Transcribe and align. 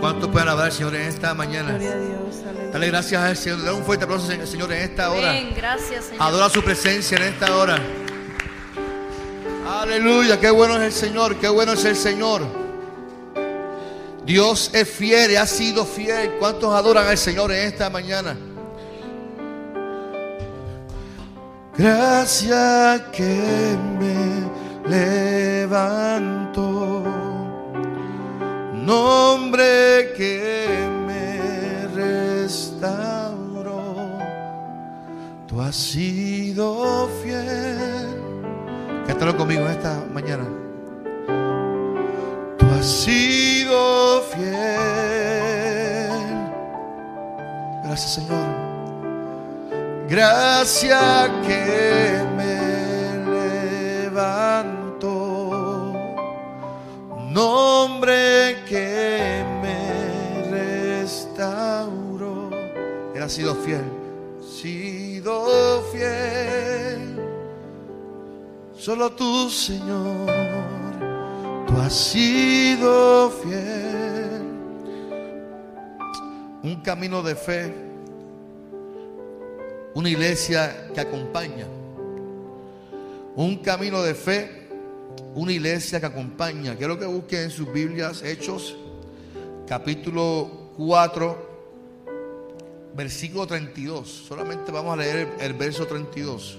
¿Cuántos 0.00 0.28
pueden 0.30 0.48
alabar 0.48 0.66
al 0.66 0.72
Señor 0.72 0.94
en 0.94 1.02
esta 1.02 1.34
mañana? 1.34 1.70
Gloria 1.70 1.92
a 1.92 1.96
Dios, 1.96 2.36
aleluya. 2.48 2.70
Dale 2.72 2.86
gracias 2.86 3.22
al 3.22 3.36
Señor. 3.36 3.58
Dale 3.64 3.72
un 3.72 3.84
fuerte 3.84 4.04
aplauso 4.04 4.30
al 4.30 4.46
Señor 4.46 4.72
en 4.72 4.82
esta 4.82 5.10
hora. 5.10 5.30
Amén. 5.30 5.52
Gracias, 5.56 6.04
Señor. 6.04 6.22
Adora 6.22 6.48
su 6.48 6.62
presencia 6.62 7.16
en 7.16 7.24
esta 7.24 7.56
hora. 7.56 7.78
Aleluya, 9.68 10.38
qué 10.40 10.50
bueno 10.50 10.76
es 10.76 10.82
el 10.82 10.92
Señor, 10.92 11.36
qué 11.36 11.48
bueno 11.48 11.72
es 11.72 11.84
el 11.84 11.96
Señor. 11.96 12.42
Dios 14.24 14.70
es 14.72 14.88
fiel 14.88 15.32
y 15.32 15.36
ha 15.36 15.46
sido 15.46 15.84
fiel. 15.84 16.32
¿Cuántos 16.38 16.74
adoran 16.74 17.06
al 17.06 17.18
Señor 17.18 17.50
en 17.50 17.66
esta 17.66 17.90
mañana? 17.90 18.36
Gracias 21.76 23.02
que 23.12 23.76
me 23.98 24.48
levanto. 25.64 27.17
Nombre 28.88 30.14
que 30.16 30.66
me 31.06 31.86
restauró. 31.94 33.84
Tú 35.46 35.60
has 35.60 35.76
sido 35.76 37.06
fiel. 37.22 38.16
Cántalo 39.06 39.36
conmigo 39.36 39.68
esta 39.68 40.02
mañana. 40.10 40.46
Tú 42.56 42.64
has 42.78 42.86
sido 42.86 44.22
fiel. 44.32 44.48
Gracias, 47.84 48.14
Señor. 48.14 48.48
Gracias 50.08 51.30
que 51.46 52.24
me 52.38 52.54
levanto. 53.34 54.77
Nombre 57.30 58.64
que 58.66 59.44
me 59.62 60.50
restauró. 60.50 62.50
Él 63.14 63.22
ha 63.22 63.28
sido 63.28 63.54
fiel. 63.54 63.84
Sido 64.40 65.82
fiel. 65.92 67.18
Solo 68.78 69.12
tú, 69.12 69.50
Señor, 69.50 70.30
tú 71.66 71.76
has 71.78 71.92
sido 71.92 73.30
fiel. 73.42 74.42
Un 76.62 76.80
camino 76.82 77.22
de 77.22 77.34
fe, 77.34 77.74
una 79.94 80.08
iglesia 80.08 80.88
que 80.94 81.00
acompaña. 81.00 81.66
Un 83.36 83.58
camino 83.58 84.02
de 84.02 84.14
fe, 84.14 84.57
una 85.34 85.52
iglesia 85.52 86.00
que 86.00 86.06
acompaña. 86.06 86.76
Quiero 86.76 86.98
que 86.98 87.06
busquen 87.06 87.42
en 87.42 87.50
sus 87.50 87.72
Biblias 87.72 88.22
Hechos, 88.22 88.76
capítulo 89.66 90.72
4, 90.76 91.48
versículo 92.94 93.46
32. 93.46 94.08
Solamente 94.26 94.72
vamos 94.72 94.94
a 94.94 94.96
leer 94.96 95.28
el, 95.40 95.52
verso 95.54 95.86
32. 95.86 96.58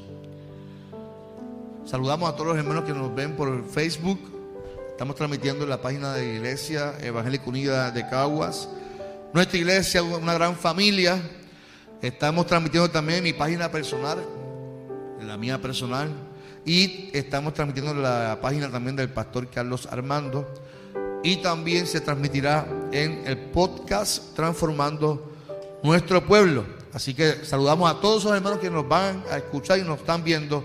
Saludamos 1.85 2.29
a 2.29 2.33
todos 2.33 2.47
los 2.47 2.57
hermanos 2.57 2.85
que 2.85 2.93
nos 2.93 3.13
ven 3.13 3.35
por 3.35 3.67
Facebook. 3.69 4.19
Estamos 4.91 5.15
transmitiendo 5.15 5.63
en 5.63 5.69
la 5.69 5.81
página 5.81 6.13
de 6.13 6.25
la 6.25 6.33
Iglesia 6.35 6.93
Evangélica 7.01 7.45
Unida 7.47 7.91
de 7.91 8.07
Caguas. 8.07 8.69
Nuestra 9.33 9.57
iglesia, 9.57 10.03
una 10.03 10.33
gran 10.33 10.55
familia. 10.55 11.21
Estamos 12.01 12.45
transmitiendo 12.45 12.89
también 12.89 13.23
mi 13.23 13.33
página 13.33 13.69
personal, 13.69 14.19
la 15.21 15.35
mía 15.35 15.61
personal. 15.61 16.28
Y 16.65 17.09
estamos 17.13 17.53
transmitiendo 17.53 17.91
en 17.91 18.01
la 18.01 18.39
página 18.41 18.69
también 18.69 18.95
del 18.95 19.09
pastor 19.09 19.49
Carlos 19.49 19.87
Armando. 19.91 20.47
Y 21.23 21.37
también 21.37 21.85
se 21.85 22.01
transmitirá 22.01 22.67
en 22.91 23.23
el 23.25 23.37
podcast 23.37 24.35
Transformando 24.35 25.31
Nuestro 25.83 26.25
Pueblo. 26.25 26.65
Así 26.93 27.13
que 27.13 27.45
saludamos 27.45 27.89
a 27.89 27.99
todos 27.99 28.23
esos 28.23 28.35
hermanos 28.35 28.59
que 28.59 28.69
nos 28.69 28.87
van 28.87 29.23
a 29.31 29.37
escuchar 29.37 29.79
y 29.79 29.83
nos 29.83 29.99
están 29.99 30.23
viendo 30.23 30.63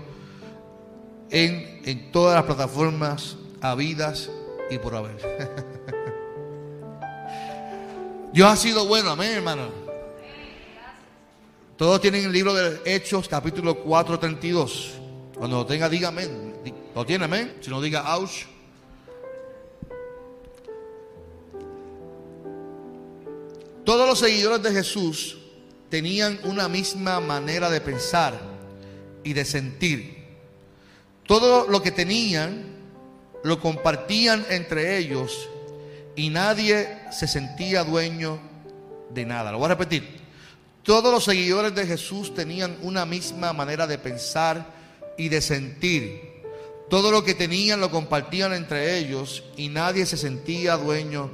en, 1.29 1.81
en 1.85 2.11
todas 2.11 2.35
las 2.35 2.45
plataformas 2.45 3.37
habidas 3.61 4.29
y 4.69 4.77
por 4.77 4.95
haber. 4.95 5.17
Dios 8.33 8.49
ha 8.49 8.55
sido 8.55 8.85
bueno, 8.85 9.11
amén, 9.11 9.31
hermano. 9.31 9.69
Todos 11.77 11.99
tienen 11.99 12.25
el 12.25 12.31
libro 12.31 12.53
de 12.53 12.79
Hechos, 12.85 13.27
capítulo 13.27 13.75
4, 13.75 14.19
32. 14.19 14.93
Cuando 15.37 15.57
lo 15.57 15.65
tenga, 15.65 15.89
diga 15.89 16.07
amén. 16.09 16.55
¿Lo 16.93 17.05
tiene, 17.05 17.25
amén? 17.25 17.57
Si 17.61 17.69
no, 17.69 17.81
diga 17.81 18.15
ouch. 18.15 18.45
Todos 23.83 24.07
los 24.07 24.17
seguidores 24.17 24.63
de 24.63 24.71
Jesús 24.71 25.37
tenían 25.89 26.39
una 26.43 26.67
misma 26.67 27.19
manera 27.19 27.69
de 27.69 27.81
pensar 27.81 28.39
y 29.23 29.33
de 29.33 29.45
sentir. 29.45 30.25
Todo 31.27 31.67
lo 31.67 31.81
que 31.81 31.91
tenían 31.91 32.75
lo 33.43 33.59
compartían 33.59 34.45
entre 34.49 34.97
ellos 34.97 35.49
y 36.15 36.29
nadie 36.29 36.99
se 37.11 37.27
sentía 37.27 37.83
dueño 37.83 38.39
de 39.11 39.25
nada. 39.25 39.51
Lo 39.51 39.59
voy 39.59 39.65
a 39.65 39.69
repetir. 39.69 40.21
Todos 40.81 41.11
los 41.11 41.23
seguidores 41.23 41.75
de 41.75 41.85
Jesús 41.85 42.33
tenían 42.33 42.77
una 42.81 43.05
misma 43.05 43.53
manera 43.53 43.85
de 43.85 43.97
pensar 43.97 44.74
y 45.17 45.29
de 45.29 45.41
sentir. 45.41 46.43
Todo 46.89 47.11
lo 47.11 47.23
que 47.23 47.33
tenían 47.33 47.81
lo 47.81 47.89
compartían 47.89 48.53
entre 48.53 48.97
ellos 48.97 49.43
y 49.57 49.69
nadie 49.69 50.05
se 50.05 50.17
sentía 50.17 50.77
dueño 50.77 51.29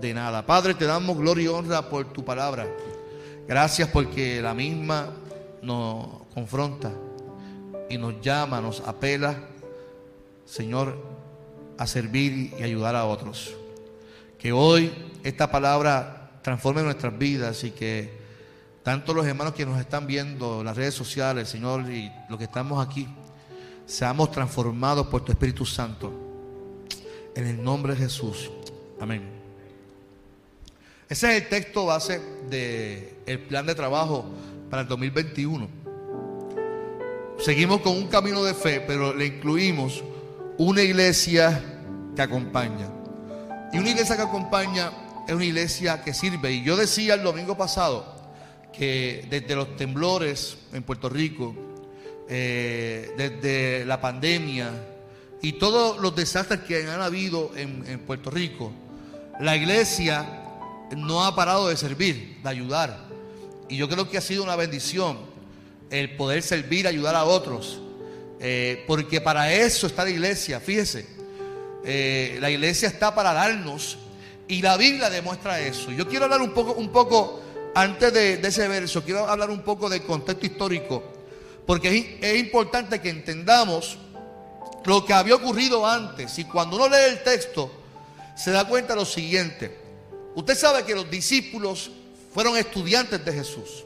de 0.00 0.12
nada. 0.14 0.44
Padre, 0.44 0.74
te 0.74 0.84
damos 0.84 1.16
gloria 1.16 1.44
y 1.44 1.48
honra 1.48 1.88
por 1.88 2.12
tu 2.12 2.24
palabra. 2.24 2.68
Gracias 3.46 3.88
porque 3.88 4.42
la 4.42 4.54
misma 4.54 5.10
nos 5.62 6.22
confronta 6.34 6.92
y 7.88 7.98
nos 7.98 8.20
llama, 8.20 8.60
nos 8.60 8.80
apela, 8.80 9.48
Señor, 10.44 10.96
a 11.78 11.86
servir 11.86 12.52
y 12.58 12.62
ayudar 12.62 12.96
a 12.96 13.04
otros. 13.04 13.54
Que 14.38 14.52
hoy 14.52 14.92
esta 15.22 15.50
palabra 15.50 16.40
transforme 16.42 16.82
nuestras 16.82 17.16
vidas 17.16 17.64
y 17.64 17.70
que 17.70 18.21
tanto 18.82 19.14
los 19.14 19.26
hermanos 19.26 19.54
que 19.54 19.64
nos 19.64 19.78
están 19.78 20.06
viendo 20.06 20.60
en 20.60 20.66
las 20.66 20.76
redes 20.76 20.94
sociales, 20.94 21.48
Señor, 21.48 21.88
y 21.90 22.10
los 22.28 22.38
que 22.38 22.44
estamos 22.44 22.84
aquí, 22.84 23.06
seamos 23.86 24.30
transformados 24.30 25.06
por 25.06 25.24
tu 25.24 25.32
Espíritu 25.32 25.64
Santo. 25.64 26.12
En 27.34 27.46
el 27.46 27.62
nombre 27.62 27.94
de 27.94 28.00
Jesús. 28.00 28.50
Amén. 29.00 29.22
Ese 31.08 31.36
es 31.36 31.42
el 31.42 31.48
texto 31.48 31.86
base 31.86 32.20
del 32.50 33.38
plan 33.40 33.66
de 33.66 33.74
trabajo 33.74 34.24
para 34.68 34.82
el 34.82 34.88
2021. 34.88 35.68
Seguimos 37.38 37.80
con 37.80 37.96
un 37.96 38.08
camino 38.08 38.42
de 38.44 38.54
fe, 38.54 38.80
pero 38.80 39.14
le 39.14 39.26
incluimos 39.26 40.02
una 40.58 40.82
iglesia 40.82 41.62
que 42.14 42.22
acompaña. 42.22 42.88
Y 43.72 43.78
una 43.78 43.90
iglesia 43.90 44.16
que 44.16 44.22
acompaña 44.22 44.90
es 45.26 45.34
una 45.34 45.44
iglesia 45.44 46.02
que 46.02 46.12
sirve. 46.12 46.52
Y 46.52 46.64
yo 46.64 46.76
decía 46.76 47.14
el 47.14 47.22
domingo 47.22 47.56
pasado 47.56 48.11
que 48.72 49.26
desde 49.28 49.54
los 49.54 49.76
temblores 49.76 50.56
en 50.72 50.82
Puerto 50.82 51.08
Rico, 51.08 51.54
eh, 52.28 53.12
desde 53.16 53.84
la 53.84 54.00
pandemia 54.00 54.70
y 55.42 55.54
todos 55.54 55.98
los 55.98 56.14
desastres 56.16 56.60
que 56.60 56.88
han 56.88 57.00
habido 57.00 57.50
en, 57.56 57.98
Puerto 58.00 58.30
Rico, 58.30 58.72
la 59.40 59.56
iglesia 59.56 60.24
no 60.96 61.24
ha 61.24 61.34
parado 61.34 61.68
de 61.68 61.76
servir, 61.76 62.38
de 62.42 62.48
ayudar. 62.48 63.08
Y 63.68 63.76
yo 63.76 63.88
creo 63.88 64.08
que 64.08 64.18
ha 64.18 64.22
sido 64.22 64.44
una 64.44 64.56
bendición 64.56 65.18
el 65.90 66.16
poder 66.16 66.42
servir, 66.42 66.86
ayudar 66.86 67.14
a 67.14 67.24
otros. 67.24 67.80
Eh, 68.40 68.84
porque 68.86 69.20
para 69.20 69.52
eso 69.52 69.86
está 69.86 70.04
la 70.04 70.10
iglesia, 70.10 70.60
fíjese. 70.60 71.06
Eh, 71.84 72.38
la 72.40 72.50
iglesia 72.50 72.88
está 72.88 73.14
para 73.14 73.32
darnos 73.32 73.98
y 74.46 74.62
la 74.62 74.76
Biblia 74.76 75.10
demuestra 75.10 75.60
eso. 75.60 75.90
Yo 75.90 76.08
quiero 76.08 76.26
hablar 76.26 76.40
un 76.40 76.52
poco, 76.52 76.72
un 76.72 76.90
poco 76.90 77.41
antes 77.74 78.12
de, 78.12 78.34
ese 78.34 78.68
verso, 78.68 79.02
quiero 79.02 79.26
hablar 79.26 79.50
un 79.50 79.62
poco 79.62 79.88
del 79.88 80.02
contexto 80.02 80.46
histórico, 80.46 81.02
porque 81.66 81.96
es, 82.20 82.32
es 82.32 82.40
importante 82.40 83.00
que 83.00 83.10
entendamos 83.10 83.98
lo 84.84 85.04
que 85.04 85.12
había 85.12 85.36
ocurrido 85.36 85.86
antes. 85.86 86.38
Y 86.38 86.44
cuando 86.44 86.76
uno 86.76 86.88
lee 86.88 87.04
el 87.08 87.22
texto, 87.22 87.70
se 88.36 88.50
da 88.50 88.66
cuenta 88.66 88.94
de 88.94 89.00
lo 89.00 89.06
siguiente. 89.06 89.78
Usted 90.34 90.56
sabe 90.56 90.84
que 90.84 90.94
los 90.94 91.10
discípulos 91.10 91.90
fueron 92.32 92.56
estudiantes 92.56 93.24
de 93.24 93.32
Jesús. 93.32 93.84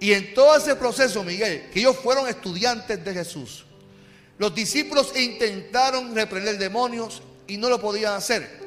Y 0.00 0.12
en 0.12 0.34
todo 0.34 0.56
ese 0.56 0.74
proceso, 0.76 1.24
Miguel, 1.24 1.70
que 1.72 1.80
ellos 1.80 1.96
fueron 1.96 2.28
estudiantes 2.28 3.02
de 3.04 3.14
Jesús, 3.14 3.64
los 4.38 4.54
discípulos 4.54 5.12
intentaron 5.16 6.14
reprender 6.14 6.58
demonios 6.58 7.22
y 7.46 7.56
no 7.56 7.68
lo 7.68 7.80
podían 7.80 8.14
hacer. 8.14 8.63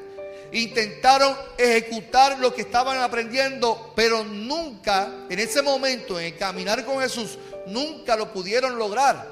Intentaron 0.52 1.36
ejecutar 1.58 2.40
lo 2.40 2.54
que 2.54 2.62
estaban 2.62 2.98
aprendiendo, 3.00 3.92
pero 3.96 4.24
nunca, 4.24 5.12
en 5.30 5.40
ese 5.40 5.62
momento, 5.62 6.20
en 6.20 6.36
caminar 6.36 6.86
con 6.86 7.00
Jesús, 7.00 7.38
nunca 7.68 8.16
lo 8.16 8.32
pudieron 8.32 8.78
lograr. 8.78 9.28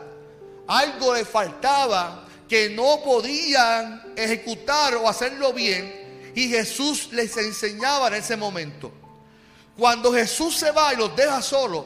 Algo 0.67 1.13
les 1.13 1.27
faltaba 1.27 2.25
que 2.49 2.69
no 2.69 3.01
podían 3.03 4.13
ejecutar 4.15 4.95
o 4.95 5.07
hacerlo 5.07 5.53
bien 5.53 6.31
y 6.35 6.49
Jesús 6.49 7.09
les 7.11 7.35
enseñaba 7.37 8.09
en 8.09 8.15
ese 8.15 8.35
momento. 8.35 8.91
Cuando 9.77 10.13
Jesús 10.13 10.55
se 10.55 10.71
va 10.71 10.93
y 10.93 10.97
los 10.97 11.15
deja 11.15 11.41
solos, 11.41 11.85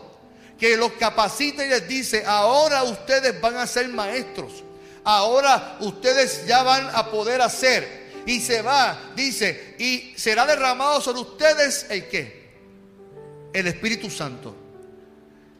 que 0.59 0.75
los 0.75 0.91
capacita 0.93 1.65
y 1.65 1.69
les 1.69 1.87
dice, 1.87 2.23
ahora 2.25 2.83
ustedes 2.83 3.39
van 3.39 3.57
a 3.57 3.65
ser 3.65 3.87
maestros, 3.87 4.63
ahora 5.03 5.77
ustedes 5.79 6.45
ya 6.45 6.63
van 6.63 6.89
a 6.93 7.09
poder 7.09 7.41
hacer. 7.41 8.08
Y 8.25 8.39
se 8.41 8.61
va, 8.61 9.11
dice, 9.15 9.75
y 9.79 10.13
será 10.17 10.45
derramado 10.45 11.01
sobre 11.01 11.21
ustedes 11.21 11.85
el 11.89 12.07
qué? 12.07 12.49
El 13.53 13.67
Espíritu 13.67 14.09
Santo. 14.09 14.55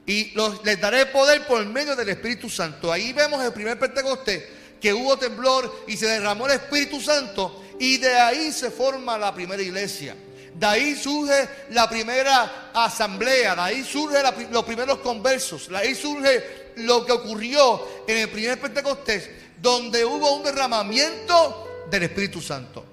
Y 0.06 0.32
los, 0.32 0.64
les 0.64 0.80
daré 0.80 1.06
poder 1.08 1.46
por 1.46 1.64
medio 1.66 1.96
del 1.96 2.10
Espíritu 2.10 2.50
Santo. 2.50 2.92
Ahí 2.92 3.14
vemos 3.14 3.44
el 3.44 3.54
primer 3.54 3.78
Pentecostés, 3.78 4.44
que 4.82 4.94
hubo 4.94 5.18
temblor 5.18 5.84
y 5.88 5.98
se 5.98 6.08
derramó 6.08 6.48
el 6.48 6.54
Espíritu 6.54 7.00
Santo. 7.00 7.64
Y 7.80 7.98
de 7.98 8.16
ahí 8.18 8.52
se 8.52 8.72
forma 8.72 9.18
la 9.18 9.34
primera 9.34 9.62
iglesia. 9.62 10.16
De 10.54 10.66
ahí 10.66 10.96
surge 10.96 11.48
la 11.70 11.90
primera 11.90 12.72
asamblea, 12.74 13.56
de 13.56 13.62
ahí 13.62 13.84
surgen 13.84 14.24
los 14.52 14.66
primeros 14.66 15.00
conversos, 15.00 15.70
de 15.70 15.78
ahí 15.78 15.96
surge 15.96 16.74
lo 16.78 17.06
que 17.06 17.12
ocurrió 17.14 17.88
en 18.08 18.18
el 18.18 18.30
primer 18.30 18.60
Pentecostés, 18.60 19.30
donde 19.62 20.04
hubo 20.04 20.36
un 20.36 20.44
derramamiento 20.44 21.69
del 21.90 22.04
Espíritu 22.04 22.42
Santo. 22.42 22.86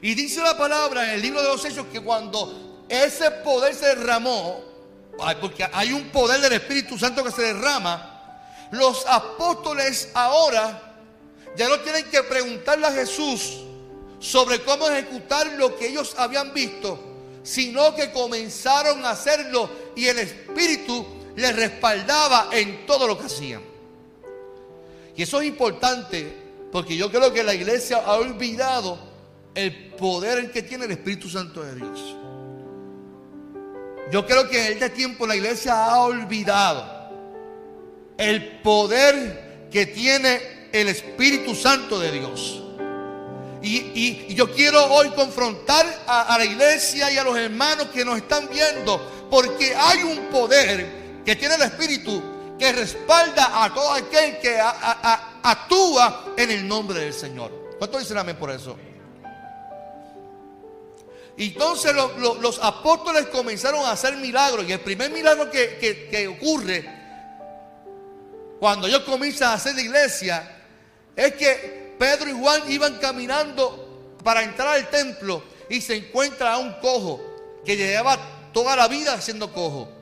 Y 0.00 0.14
dice 0.14 0.40
la 0.40 0.56
palabra 0.56 1.04
en 1.04 1.10
el 1.10 1.22
libro 1.22 1.42
de 1.42 1.48
los 1.48 1.64
Hechos 1.64 1.86
que 1.92 2.00
cuando 2.00 2.84
ese 2.88 3.30
poder 3.30 3.74
se 3.74 3.86
derramó, 3.86 4.64
porque 5.40 5.68
hay 5.72 5.92
un 5.92 6.08
poder 6.10 6.40
del 6.40 6.52
Espíritu 6.52 6.98
Santo 6.98 7.24
que 7.24 7.32
se 7.32 7.42
derrama, 7.42 8.40
los 8.70 9.04
apóstoles 9.06 10.10
ahora 10.14 10.94
ya 11.56 11.68
no 11.68 11.80
tienen 11.80 12.04
que 12.04 12.22
preguntarle 12.22 12.86
a 12.86 12.92
Jesús 12.92 13.64
sobre 14.20 14.62
cómo 14.62 14.88
ejecutar 14.88 15.46
lo 15.54 15.76
que 15.76 15.88
ellos 15.88 16.14
habían 16.18 16.52
visto, 16.52 16.98
sino 17.42 17.94
que 17.94 18.12
comenzaron 18.12 19.04
a 19.04 19.10
hacerlo 19.10 19.70
y 19.96 20.06
el 20.06 20.18
Espíritu 20.18 21.06
les 21.34 21.54
respaldaba 21.54 22.48
en 22.52 22.86
todo 22.86 23.06
lo 23.06 23.18
que 23.18 23.26
hacían. 23.26 23.62
Y 25.16 25.22
eso 25.22 25.40
es 25.40 25.48
importante 25.48 26.37
porque 26.72 26.96
yo 26.96 27.10
creo 27.10 27.32
que 27.32 27.42
la 27.42 27.54
iglesia 27.54 27.98
ha 27.98 28.14
olvidado 28.14 28.98
el 29.54 29.90
poder 29.96 30.50
que 30.52 30.62
tiene 30.62 30.84
el 30.84 30.92
Espíritu 30.92 31.28
Santo 31.28 31.62
de 31.62 31.74
Dios. 31.74 32.16
Yo 34.10 34.26
creo 34.26 34.48
que 34.48 34.66
en 34.66 34.72
este 34.74 34.90
tiempo 34.90 35.26
la 35.26 35.36
iglesia 35.36 35.84
ha 35.84 36.00
olvidado 36.00 36.84
el 38.16 38.60
poder 38.60 39.68
que 39.70 39.86
tiene 39.86 40.68
el 40.72 40.88
Espíritu 40.88 41.54
Santo 41.54 41.98
de 41.98 42.12
Dios. 42.12 42.62
Y, 43.60 44.34
yo 44.34 44.54
quiero 44.54 44.84
hoy 44.86 45.10
confrontar 45.10 45.84
a, 46.06 46.36
la 46.38 46.44
iglesia 46.44 47.10
y 47.10 47.18
a 47.18 47.24
los 47.24 47.36
hermanos 47.36 47.88
que 47.88 48.04
nos 48.04 48.16
están 48.16 48.48
viendo, 48.48 49.26
porque 49.30 49.74
hay 49.74 50.04
un 50.04 50.26
poder 50.28 51.22
que 51.24 51.34
tiene 51.36 51.56
el 51.56 51.62
Espíritu 51.62 52.22
que 52.58 52.72
respalda 52.72 53.64
a 53.64 53.74
todo 53.74 53.92
aquel 53.92 54.38
que 54.38 54.58
actúa 55.42 56.24
en 56.38 56.52
el 56.52 56.68
nombre 56.68 57.00
del 57.00 57.12
Señor. 57.12 57.50
¿Cuánto 57.78 57.98
dicen 57.98 58.16
amén 58.16 58.36
por 58.36 58.50
eso? 58.52 58.76
Entonces 61.36 61.92
los 61.94 62.60
apóstoles 62.62 63.26
comenzaron 63.26 63.84
a 63.84 63.90
hacer 63.90 64.16
milagros. 64.16 64.64
Y 64.68 64.72
el 64.72 64.80
primer 64.80 65.10
milagro 65.10 65.50
que, 65.50 66.08
que 66.08 66.28
ocurre 66.28 66.88
cuando 68.60 68.86
ellos 68.86 69.00
comienzan 69.00 69.50
a 69.50 69.54
hacer 69.54 69.74
la 69.74 69.82
iglesia 69.82 70.56
es 71.16 71.34
que 71.34 71.96
Pedro 71.98 72.30
y 72.30 72.32
Juan 72.32 72.70
iban 72.70 72.98
caminando 72.98 74.16
para 74.22 74.44
entrar 74.44 74.68
al 74.68 74.88
templo 74.90 75.42
y 75.68 75.80
se 75.80 75.96
encuentra 75.96 76.54
a 76.54 76.58
un 76.58 76.72
cojo 76.74 77.20
que 77.64 77.76
llevaba 77.76 78.50
toda 78.52 78.76
la 78.76 78.86
vida 78.86 79.20
siendo 79.20 79.52
cojo. 79.52 79.97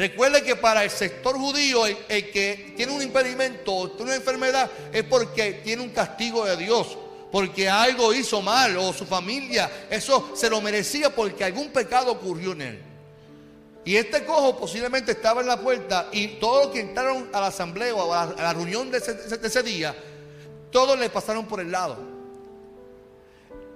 Recuerde 0.00 0.42
que 0.42 0.56
para 0.56 0.82
el 0.82 0.88
sector 0.88 1.36
judío, 1.36 1.84
el, 1.84 2.30
que 2.30 2.72
tiene 2.74 2.90
un 2.90 3.02
impedimento 3.02 3.74
o 3.74 3.90
tiene 3.90 4.12
una 4.12 4.14
enfermedad 4.14 4.70
es 4.94 5.04
porque 5.04 5.60
tiene 5.62 5.82
un 5.82 5.90
castigo 5.90 6.46
de 6.46 6.56
Dios, 6.56 6.96
porque 7.30 7.68
algo 7.68 8.14
hizo 8.14 8.40
mal 8.40 8.78
o 8.78 8.94
su 8.94 9.04
familia, 9.04 9.70
eso 9.90 10.30
se 10.34 10.48
lo 10.48 10.62
merecía 10.62 11.14
porque 11.14 11.44
algún 11.44 11.68
pecado 11.68 12.12
ocurrió 12.12 12.52
en 12.52 12.62
él. 12.62 12.82
Y 13.84 13.96
este 13.96 14.24
cojo 14.24 14.58
posiblemente 14.58 15.12
estaba 15.12 15.42
en 15.42 15.48
la 15.48 15.60
puerta 15.60 16.08
y 16.12 16.28
todos 16.38 16.64
los 16.64 16.72
que 16.72 16.80
entraron 16.80 17.28
a 17.34 17.42
la 17.42 17.48
asamblea 17.48 17.94
o 17.94 18.14
a 18.14 18.24
la, 18.24 18.54
reunión 18.54 18.90
de 18.90 18.96
ese 18.96 19.62
día 19.62 19.94
todos 20.70 20.98
le 20.98 21.10
pasaron 21.10 21.44
por 21.44 21.60
el 21.60 21.70
lado. 21.70 21.98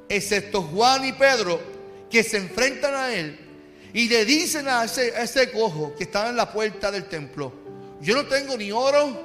Excepto 0.08 0.62
Juan 0.62 1.04
y 1.04 1.12
Pedro, 1.12 1.60
que 2.08 2.22
se 2.22 2.38
enfrentan 2.38 2.94
a 2.94 3.14
él 3.14 3.43
y 3.94 4.08
le 4.08 4.24
dicen 4.24 4.68
a 4.68 4.84
ese, 4.84 5.52
cojo 5.52 5.94
que 5.96 6.02
estaba 6.02 6.28
en 6.28 6.36
la 6.36 6.52
puerta 6.52 6.90
del 6.90 7.04
templo, 7.04 7.52
yo 8.00 8.16
no 8.16 8.26
tengo 8.26 8.56
ni 8.56 8.72
oro, 8.72 9.22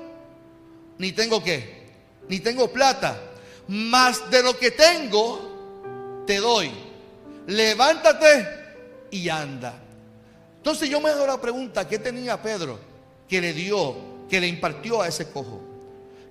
ni 1.00 1.12
tengo 1.12 1.44
qué, 1.44 1.88
ni 2.30 2.40
tengo 2.40 2.72
plata, 2.72 3.20
más 3.68 4.30
de 4.30 4.44
lo 4.44 4.58
que 4.58 4.70
tengo, 4.70 6.24
te 6.28 6.38
doy. 6.38 6.72
Levántate 7.48 8.48
y 9.10 9.28
anda. 9.28 9.74
Entonces 10.58 10.88
yo 10.88 11.02
me 11.02 11.10
hago 11.10 11.26
la 11.26 11.42
pregunta, 11.42 11.88
¿qué 11.88 11.98
tenía 11.98 12.40
Pedro 12.40 12.80
que 13.28 13.42
le 13.42 13.54
dio, 13.54 13.96
que 14.30 14.40
le 14.40 14.48
impartió 14.48 15.02
a 15.02 15.08
ese 15.08 15.32
cojo? 15.32 15.69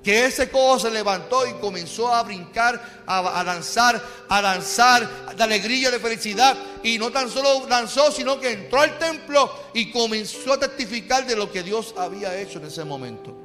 Que 0.03 0.27
ese 0.27 0.49
cojo 0.49 0.79
se 0.79 0.91
levantó 0.91 1.47
y 1.47 1.55
comenzó 1.55 2.13
a 2.15 2.23
brincar, 2.23 3.03
a, 3.07 3.43
lanzar, 3.45 4.01
a 4.29 4.41
lanzar 4.41 5.35
de 5.37 5.43
alegría, 5.43 5.91
de 5.91 5.99
felicidad. 5.99 6.57
Y 6.83 6.99
no 6.99 7.11
tan 7.11 7.29
solo 7.29 7.67
lanzó, 7.69 8.11
sino 8.13 8.41
que 8.41 8.53
entró 8.53 8.81
al 8.81 8.99
templo 8.99 9.53
y 9.75 9.91
comenzó 9.91 10.53
a 10.53 10.61
testificar 10.61 11.27
de 11.27 11.37
lo 11.37 11.51
que 11.51 11.63
Dios 11.63 11.95
había 11.97 12.39
hecho 12.39 12.59
en 12.59 12.67
ese 12.67 12.85
momento. 12.85 13.37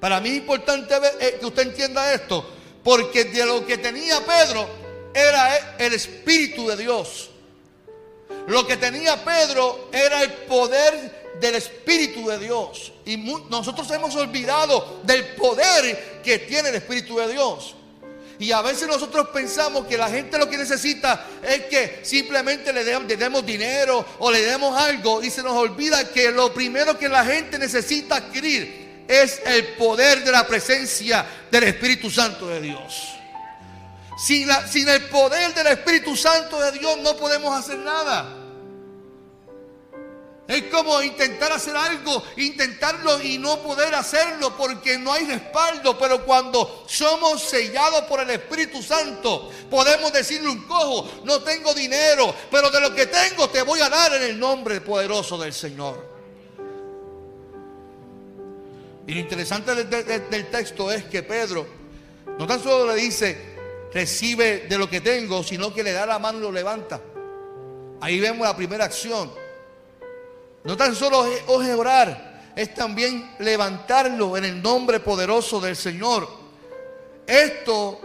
Para 0.00 0.20
mí 0.20 0.30
es 0.30 0.36
importante 0.36 0.94
eh, 1.20 1.38
que 1.40 1.46
usted 1.46 1.62
entienda 1.62 2.12
esto, 2.12 2.44
porque 2.82 3.24
de 3.24 3.46
lo 3.46 3.64
que 3.64 3.78
tenía 3.78 4.20
Pedro 4.20 4.68
era 5.14 5.76
el 5.78 5.94
Espíritu 5.94 6.66
de 6.68 6.76
Dios. 6.76 7.30
Lo 8.48 8.66
que 8.66 8.76
tenía 8.76 9.24
Pedro 9.24 9.88
era 9.92 10.22
el 10.22 10.32
poder 10.32 11.23
del 11.40 11.56
Espíritu 11.56 12.28
de 12.28 12.38
Dios. 12.38 12.92
Y 13.04 13.16
nosotros 13.16 13.90
hemos 13.90 14.14
olvidado 14.16 15.00
del 15.04 15.24
poder 15.34 16.20
que 16.22 16.40
tiene 16.40 16.70
el 16.70 16.76
Espíritu 16.76 17.16
de 17.18 17.32
Dios. 17.32 17.74
Y 18.38 18.50
a 18.50 18.62
veces 18.62 18.88
nosotros 18.88 19.28
pensamos 19.32 19.86
que 19.86 19.96
la 19.96 20.08
gente 20.10 20.38
lo 20.38 20.50
que 20.50 20.58
necesita 20.58 21.26
es 21.42 21.66
que 21.66 22.00
simplemente 22.02 22.72
le, 22.72 22.84
demos 22.84 23.46
dinero 23.46 24.04
o 24.18 24.30
le 24.30 24.42
demos 24.42 24.76
algo 24.76 25.22
y 25.22 25.30
se 25.30 25.42
nos 25.42 25.52
olvida 25.52 26.10
que 26.10 26.32
lo 26.32 26.52
primero 26.52 26.98
que 26.98 27.08
la 27.08 27.24
gente 27.24 27.58
necesita 27.58 28.16
adquirir 28.16 29.04
es 29.06 29.40
el 29.46 29.74
poder 29.74 30.24
de 30.24 30.32
la 30.32 30.46
presencia 30.46 31.24
del 31.50 31.64
Espíritu 31.64 32.10
Santo 32.10 32.48
de 32.48 32.60
Dios. 32.60 33.08
Sin, 34.18 34.48
sin 34.68 34.88
el 34.88 35.02
poder 35.04 35.54
del 35.54 35.68
Espíritu 35.68 36.16
Santo 36.16 36.60
de 36.60 36.72
Dios 36.72 36.98
no 37.02 37.16
podemos 37.16 37.56
hacer 37.56 37.78
nada. 37.78 38.43
Es 40.46 40.64
como 40.64 41.02
intentar 41.02 41.52
hacer 41.52 41.74
algo, 41.74 42.22
intentarlo 42.36 43.20
y 43.22 43.38
no 43.38 43.60
poder 43.60 43.94
hacerlo 43.94 44.54
porque 44.56 44.98
no 44.98 45.10
hay 45.10 45.24
respaldo. 45.24 45.98
Pero 45.98 46.24
cuando 46.26 46.84
somos 46.86 47.42
sellados 47.42 48.02
por 48.02 48.20
el 48.20 48.28
Espíritu 48.28 48.82
Santo, 48.82 49.50
podemos 49.70 50.12
decirle 50.12 50.50
un 50.50 50.66
cojo, 50.66 51.08
no 51.24 51.40
tengo 51.40 51.72
dinero, 51.72 52.34
pero 52.50 52.70
de 52.70 52.80
lo 52.80 52.94
que 52.94 53.06
tengo 53.06 53.48
te 53.48 53.62
voy 53.62 53.80
a 53.80 53.88
dar 53.88 54.12
en 54.14 54.22
el 54.22 54.38
nombre 54.38 54.82
poderoso 54.82 55.38
del 55.38 55.54
Señor. 55.54 56.12
Y 59.06 59.14
lo 59.14 59.20
interesante 59.20 59.74
del, 59.74 60.46
texto 60.50 60.90
es 60.90 61.04
que 61.04 61.22
Pedro 61.22 61.66
no 62.38 62.46
tan 62.46 62.62
solo 62.62 62.94
le 62.94 63.00
dice, 63.00 63.38
recibe 63.94 64.66
de 64.68 64.76
lo 64.76 64.90
que 64.90 65.00
tengo, 65.00 65.42
sino 65.42 65.72
que 65.72 65.82
le 65.82 65.92
da 65.92 66.04
la 66.04 66.18
mano 66.18 66.38
y 66.38 66.42
lo 66.42 66.52
levanta. 66.52 67.00
Ahí 68.02 68.20
vemos 68.20 68.46
la 68.46 68.54
primera 68.54 68.84
acción. 68.84 69.43
No 70.64 70.76
tan 70.76 70.94
solo 70.94 71.26
es 71.26 71.42
orar, 71.46 72.52
es 72.56 72.74
también 72.74 73.34
levantarlo 73.38 74.36
en 74.36 74.46
el 74.46 74.62
nombre 74.62 74.98
poderoso 75.00 75.60
del 75.60 75.76
Señor. 75.76 76.26
Esto 77.26 78.00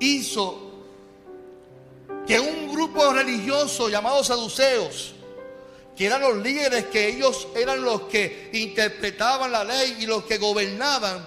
hizo 0.00 0.68
que 2.26 2.40
un 2.40 2.72
grupo 2.72 3.12
religioso 3.12 3.88
llamado 3.88 4.24
saduceos, 4.24 5.14
que 5.94 6.06
eran 6.06 6.22
los 6.22 6.36
líderes, 6.38 6.86
que 6.86 7.08
ellos 7.08 7.48
eran 7.54 7.82
los 7.82 8.02
que 8.02 8.50
interpretaban 8.54 9.52
la 9.52 9.64
ley 9.64 9.98
y 10.00 10.06
los 10.06 10.24
que 10.24 10.38
gobernaban, 10.38 11.26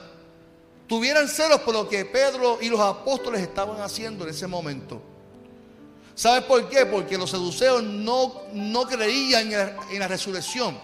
tuvieran 0.87 1.27
celos 1.27 1.61
por 1.61 1.75
lo 1.75 1.87
que 1.87 2.05
Pedro 2.05 2.57
y 2.59 2.69
los 2.69 2.79
apóstoles 2.79 3.41
estaban 3.41 3.81
haciendo 3.81 4.23
en 4.23 4.31
ese 4.31 4.47
momento. 4.47 5.10
¿Sabes 6.21 6.43
por 6.43 6.69
qué? 6.69 6.85
Porque 6.85 7.17
los 7.17 7.31
seduceos 7.31 7.81
no, 7.81 8.43
no 8.53 8.87
creían 8.87 9.51
en 9.89 9.99
la, 9.99 10.07
resurrección. 10.07 10.77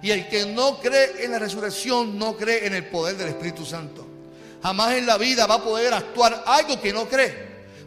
Y 0.00 0.12
el 0.12 0.28
que 0.28 0.46
no 0.46 0.78
cree 0.78 1.24
en 1.24 1.32
la 1.32 1.40
resurrección 1.40 2.16
no 2.16 2.36
cree 2.36 2.64
en 2.64 2.74
el 2.74 2.86
poder 2.86 3.16
del 3.16 3.26
Espíritu 3.26 3.66
Santo. 3.66 4.06
Jamás 4.62 4.92
en 4.92 5.04
la 5.04 5.18
vida 5.18 5.48
va 5.48 5.56
a 5.56 5.64
poder 5.64 5.92
actuar 5.92 6.44
algo 6.46 6.80
que 6.80 6.92
no 6.92 7.08
cree. 7.08 7.34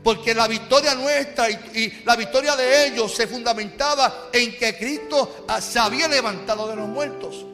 Porque 0.04 0.36
la 0.36 0.50
victoria 0.50 0.96
nuestra 0.96 1.50
y, 1.50 2.04
la 2.04 2.18
victoria 2.18 2.58
de 2.58 2.88
ellos 2.88 3.16
se 3.16 3.26
fundamentaba 3.26 4.28
en 4.34 4.58
que 4.58 4.78
Cristo 4.78 5.46
ah, 5.48 5.62
se 5.62 5.80
había 5.80 6.10
levantado 6.10 6.68
de 6.68 6.76
los 6.76 6.90
muertos. 6.90 7.46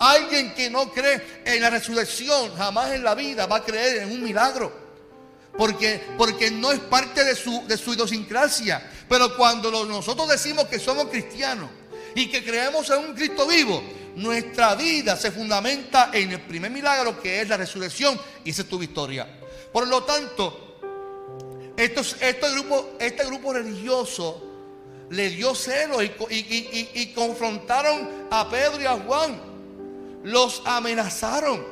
Alguien 0.00 0.52
que 0.52 0.68
no 0.68 0.92
cree 0.92 1.40
en 1.46 1.62
la 1.62 1.70
resurrección 1.70 2.54
jamás 2.54 2.92
en 2.92 3.02
la 3.02 3.14
vida 3.14 3.46
va 3.46 3.56
a 3.56 3.64
creer 3.64 4.02
en 4.02 4.10
un 4.12 4.22
milagro. 4.22 4.87
Porque, 5.58 6.00
porque 6.16 6.50
no 6.50 6.72
es 6.72 6.78
parte 6.78 7.22
de 7.22 7.34
su, 7.34 7.66
de 7.66 7.76
su 7.76 7.92
idiosincrasia. 7.92 8.90
Pero 9.08 9.36
cuando 9.36 9.84
nosotros 9.84 10.28
decimos 10.28 10.66
que 10.66 10.78
somos 10.78 11.08
cristianos 11.08 11.68
y 12.14 12.30
que 12.30 12.42
creemos 12.42 12.88
en 12.90 12.98
un 13.00 13.14
Cristo 13.14 13.46
vivo, 13.46 13.82
nuestra 14.14 14.74
vida 14.74 15.16
se 15.16 15.30
fundamenta 15.30 16.10
en 16.12 16.32
el 16.32 16.40
primer 16.40 16.70
milagro 16.70 17.20
que 17.20 17.40
es 17.40 17.48
la 17.48 17.56
resurrección 17.56 18.18
y 18.44 18.50
esa 18.50 18.62
es 18.62 18.68
tu 18.68 18.78
victoria. 18.78 19.26
Por 19.72 19.86
lo 19.86 20.02
tanto, 20.04 20.78
estos, 21.76 22.16
este, 22.20 22.50
grupo, 22.50 22.90
este 22.98 23.24
grupo 23.26 23.52
religioso 23.52 24.44
le 25.10 25.30
dio 25.30 25.54
celo 25.54 26.02
y, 26.02 27.12
confrontaron 27.14 28.26
a 28.30 28.48
Pedro 28.48 28.80
y 28.80 28.84
a 28.84 28.94
Juan. 28.94 29.40
Los 30.24 30.62
amenazaron, 30.64 31.64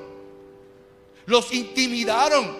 los 1.26 1.52
intimidaron, 1.52 2.56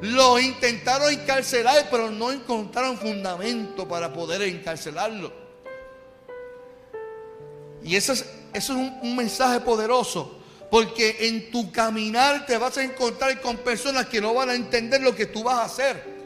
los 0.00 0.40
intentaron 0.40 1.12
encarcelar, 1.12 1.88
pero 1.90 2.10
no 2.10 2.30
encontraron 2.30 2.96
fundamento 2.96 3.86
para 3.88 4.12
poder 4.12 4.42
encarcelarlo. 4.42 5.32
Y 7.82 7.96
eso 7.96 8.12
es, 8.12 8.24
eso 8.52 8.72
es 8.74 8.92
un, 9.02 9.16
mensaje 9.16 9.60
poderoso. 9.60 10.36
Porque 10.70 11.16
en 11.20 11.50
tu 11.50 11.72
caminar 11.72 12.44
te 12.44 12.58
vas 12.58 12.76
a 12.76 12.84
encontrar 12.84 13.40
con 13.40 13.56
personas 13.58 14.06
que 14.06 14.20
no 14.20 14.34
van 14.34 14.50
a 14.50 14.54
entender 14.54 15.00
lo 15.00 15.14
que 15.14 15.26
tú 15.26 15.42
vas 15.42 15.56
a 15.56 15.64
hacer. 15.64 16.18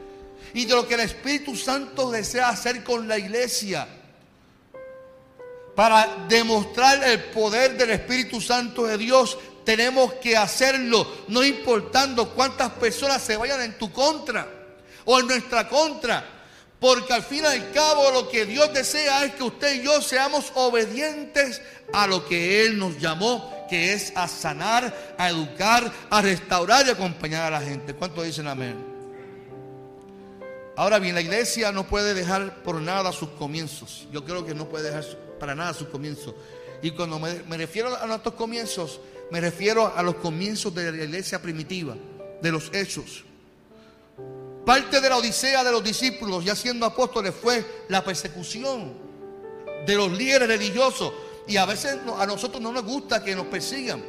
Y 0.53 0.65
de 0.65 0.75
lo 0.75 0.87
que 0.87 0.95
el 0.95 0.99
Espíritu 0.99 1.55
Santo 1.55 2.11
desea 2.11 2.49
hacer 2.49 2.83
con 2.83 3.07
la 3.07 3.17
iglesia. 3.17 3.87
Para 5.75 6.27
demostrar 6.27 7.03
el 7.03 7.23
poder 7.25 7.77
del 7.77 7.91
Espíritu 7.91 8.39
Santo 8.41 8.85
de 8.85 8.97
Dios, 8.97 9.39
tenemos 9.63 10.13
que 10.13 10.37
hacerlo, 10.37 11.07
no 11.27 11.43
importando 11.43 12.29
cuántas 12.29 12.71
personas 12.71 13.21
se 13.21 13.37
vayan 13.37 13.61
en 13.61 13.77
tu 13.77 13.91
contra 13.91 14.47
o 15.05 15.19
en 15.19 15.27
nuestra 15.27 15.67
contra. 15.67 16.29
Porque 16.79 17.13
al 17.13 17.23
fin 17.23 17.43
y 17.43 17.45
al 17.45 17.71
cabo 17.71 18.11
lo 18.11 18.27
que 18.27 18.45
Dios 18.45 18.73
desea 18.73 19.23
es 19.23 19.35
que 19.35 19.43
usted 19.43 19.75
y 19.75 19.85
yo 19.85 20.01
seamos 20.01 20.51
obedientes 20.55 21.61
a 21.93 22.07
lo 22.07 22.25
que 22.27 22.65
Él 22.65 22.77
nos 22.77 22.99
llamó, 22.99 23.65
que 23.69 23.93
es 23.93 24.11
a 24.17 24.27
sanar, 24.27 25.15
a 25.17 25.29
educar, 25.29 25.89
a 26.09 26.21
restaurar 26.21 26.85
y 26.85 26.89
acompañar 26.89 27.43
a 27.43 27.59
la 27.59 27.65
gente. 27.65 27.93
¿Cuántos 27.93 28.25
dicen 28.25 28.47
amén? 28.47 28.93
Ahora 30.75 30.99
bien, 30.99 31.15
la 31.15 31.21
iglesia 31.21 31.71
no 31.71 31.87
puede 31.87 32.13
dejar 32.13 32.63
por 32.63 32.81
nada 32.81 33.13
sus 33.13 33.29
comienzos. 33.29 34.07
Yo 34.11 34.25
creo 34.25 34.45
que 34.45 34.53
no 34.53 34.67
puede 34.67 34.89
dejar 34.89 35.05
para 35.39 35.55
nada 35.55 35.73
sus 35.73 35.87
comienzos. 35.87 36.33
Y 36.81 36.91
cuando 36.91 37.17
me, 37.17 37.35
me 37.47 37.55
refiero 37.55 37.95
a 37.95 38.05
nuestros 38.07 38.33
comienzos, 38.33 38.99
me 39.33 39.41
refiero 39.41 39.91
a 39.97 40.03
los 40.03 40.17
comienzos 40.17 40.75
de 40.75 40.91
la 40.91 41.03
iglesia 41.05 41.41
primitiva, 41.41 41.95
de 42.39 42.51
los 42.51 42.69
hechos. 42.71 43.23
Parte 44.63 45.01
de 45.01 45.09
la 45.09 45.17
odisea 45.17 45.63
de 45.63 45.71
los 45.71 45.83
discípulos, 45.83 46.45
ya 46.45 46.55
siendo 46.55 46.85
apóstoles, 46.85 47.33
fue 47.33 47.65
la 47.89 48.03
persecución 48.03 48.93
de 49.87 49.95
los 49.95 50.11
líderes 50.11 50.47
religiosos. 50.47 51.11
Y 51.47 51.57
a 51.57 51.65
veces 51.65 51.97
a 52.15 52.27
nosotros 52.27 52.61
no 52.61 52.71
nos 52.71 52.83
gusta 52.83 53.23
que 53.23 53.35
nos 53.35 53.47
persigan. 53.47 54.03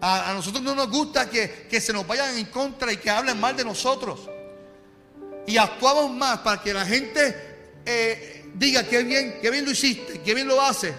A, 0.00 0.32
nosotros 0.34 0.64
no 0.64 0.74
nos 0.74 0.90
gusta 0.90 1.30
que, 1.30 1.80
se 1.80 1.92
nos 1.92 2.04
vayan 2.04 2.36
en 2.36 2.46
contra 2.46 2.92
y 2.92 2.96
que 2.96 3.10
hablen 3.10 3.38
mal 3.38 3.56
de 3.56 3.64
nosotros. 3.64 4.28
Y 5.46 5.56
actuamos 5.56 6.10
más 6.10 6.38
para 6.38 6.60
que 6.60 6.74
la 6.74 6.84
gente 6.84 7.80
eh, 7.86 8.44
diga 8.56 8.82
que 8.82 9.04
bien, 9.04 9.38
que 9.40 9.52
bien 9.52 9.64
lo 9.64 9.70
hiciste, 9.70 10.20
que 10.20 10.34
bien 10.34 10.48
lo 10.48 10.60
hace, 10.60 10.92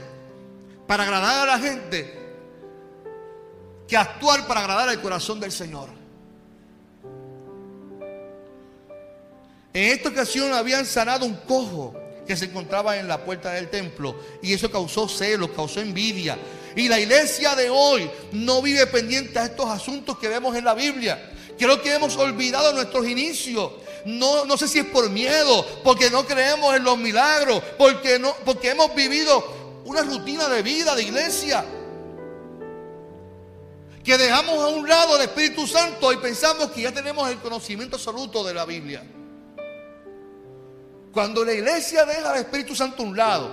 para 0.88 1.04
agradar 1.04 1.50
a 1.50 1.58
la 1.58 1.60
gente, 1.60 2.27
que 3.88 3.98
actuar 3.98 4.48
para 4.48 4.62
agradar 4.62 4.90
al 4.90 5.02
corazón 5.02 5.40
del 5.40 5.52
Señor. 5.52 5.90
En 9.74 9.92
esta 9.92 10.10
ocasión 10.10 10.54
habían 10.54 10.86
sanado 10.86 11.26
un 11.26 11.36
cojo 11.36 11.94
que 12.26 12.36
se 12.36 12.46
encontraba 12.46 12.98
en 12.98 13.08
la 13.08 13.24
puerta 13.24 13.52
del 13.52 13.70
templo 13.70 14.16
y 14.42 14.54
eso 14.54 14.70
causó 14.70 15.08
celos, 15.08 15.52
causó 15.56 15.80
envidia. 15.80 16.38
Y 16.76 16.90
la 16.90 17.00
iglesia 17.00 17.56
de 17.56 17.70
hoy 17.70 18.10
no 18.34 18.62
vive 18.62 18.86
pendiente 18.88 19.40
a 19.40 19.46
estos 19.46 19.68
asuntos 19.68 20.18
que 20.18 20.28
vemos 20.28 20.56
en 20.56 20.66
la 20.66 20.74
Biblia. 20.74 21.32
Creo 21.58 21.82
que 21.82 21.94
hemos 21.94 22.16
olvidado 22.18 22.74
nuestros 22.74 23.08
inicios. 23.08 23.72
No, 24.06 24.46
no 24.46 24.58
sé 24.58 24.68
si 24.68 24.80
es 24.80 24.86
por 24.86 25.10
miedo, 25.10 25.66
porque 25.84 26.10
no 26.10 26.26
creemos 26.26 26.76
en 26.76 26.84
los 26.84 26.98
milagros, 26.98 27.62
porque, 27.78 28.20
no, 28.20 28.36
porque 28.46 28.70
hemos 28.72 28.94
vivido 28.94 29.82
una 29.86 30.02
rutina 30.02 30.48
de 30.50 30.62
vida 30.62 30.96
de 30.96 31.04
iglesia. 31.04 31.66
Que 34.08 34.18
dejamos 34.18 34.58
a 34.58 34.68
un 34.68 34.88
lado 34.88 35.18
el 35.18 35.24
Espíritu 35.24 35.68
Santo 35.68 36.14
y 36.14 36.16
pensamos 36.16 36.72
que 36.72 36.84
ya 36.84 36.94
tenemos 36.94 37.30
el 37.30 37.40
conocimiento 37.40 37.98
absoluto 37.98 38.42
de 38.42 38.54
la 38.54 38.64
Biblia. 38.64 39.04
Cuando 41.12 41.44
la 41.44 41.52
iglesia 41.52 42.06
deja 42.06 42.32
al 42.32 42.38
Espíritu 42.38 42.74
Santo 42.74 43.04
a 43.04 43.06
un 43.06 43.18
lado, 43.18 43.52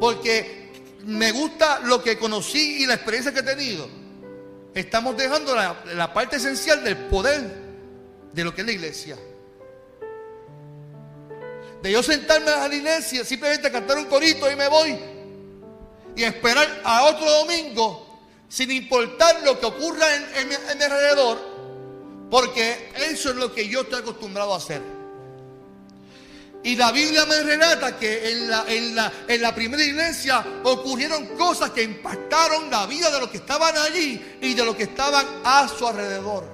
porque 0.00 0.72
me 1.04 1.30
gusta 1.30 1.78
lo 1.84 2.02
que 2.02 2.18
conocí 2.18 2.82
y 2.82 2.86
la 2.86 2.94
experiencia 2.94 3.32
que 3.32 3.38
he 3.38 3.42
tenido, 3.44 3.88
estamos 4.74 5.16
dejando 5.16 5.54
la, 5.54 6.12
parte 6.12 6.38
esencial 6.38 6.82
del 6.82 6.96
poder 7.06 7.40
de 8.32 8.42
lo 8.42 8.52
que 8.52 8.62
es 8.62 8.66
la 8.66 8.72
iglesia. 8.72 9.16
De 11.80 11.92
yo 11.92 12.02
sentarme 12.02 12.50
a 12.50 12.66
la 12.66 12.74
iglesia, 12.74 13.24
simplemente 13.24 13.70
cantar 13.70 13.98
un 13.98 14.06
corito 14.06 14.50
y 14.50 14.56
me 14.56 14.66
voy. 14.66 14.98
Y 16.16 16.24
esperar 16.24 16.80
a 16.82 17.04
otro 17.04 17.30
domingo, 17.30 18.09
sin 18.50 18.70
importar 18.72 19.42
lo 19.44 19.60
que 19.60 19.66
ocurra 19.66 20.04
en 20.34 20.48
mi 20.48 20.54
alrededor, 20.56 21.38
porque 22.28 22.90
eso 22.96 23.30
es 23.30 23.36
lo 23.36 23.54
que 23.54 23.68
yo 23.68 23.82
estoy 23.82 24.00
acostumbrado 24.00 24.52
a 24.52 24.56
hacer. 24.56 24.82
Y 26.64 26.74
la 26.74 26.90
Biblia 26.90 27.24
me 27.26 27.40
relata 27.42 27.96
que 27.96 28.32
en 28.32 28.50
la, 28.50 28.64
en, 28.68 28.94
la, 28.94 29.12
en 29.28 29.40
la, 29.40 29.54
primera 29.54 29.82
iglesia 29.82 30.44
ocurrieron 30.64 31.28
cosas 31.28 31.70
que 31.70 31.82
impactaron 31.82 32.70
la 32.70 32.86
vida 32.86 33.10
de 33.10 33.20
los 33.20 33.30
que 33.30 33.38
estaban 33.38 33.74
allí 33.78 34.20
y 34.42 34.52
de 34.52 34.64
los 34.64 34.74
que 34.74 34.82
estaban 34.82 35.24
a 35.44 35.68
su 35.68 35.86
alrededor. 35.86 36.44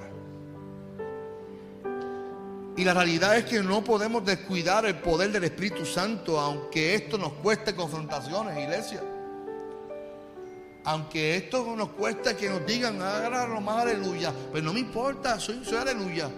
Y 2.77 2.83
la 2.85 2.93
realidad 2.93 3.35
es 3.35 3.45
que 3.45 3.61
no 3.63 3.83
podemos 3.83 4.23
descuidar 4.23 4.85
el 4.85 4.99
poder 4.99 5.31
del 5.31 5.45
Espíritu 5.45 5.83
Santo, 5.83 6.39
aunque 6.39 6.93
esto 6.93 7.17
nos 7.17 7.33
cueste 7.33 7.75
confrontaciones, 7.75 8.57
iglesia. 8.57 9.01
Aunque 10.87 11.35
esto 11.35 11.75
nos 11.75 11.89
cueste 11.89 12.37
que 12.37 12.47
nos 12.47 12.65
digan, 12.65 13.01
háganlo 13.01 13.59
más 13.59 13.81
aleluya. 13.81 14.33
Pero 14.53 14.63
no 14.63 14.71
me 14.71 14.79
importa, 14.79 15.37
soy, 15.37 15.59
soy 15.65 15.79
aleluya. 15.79 16.29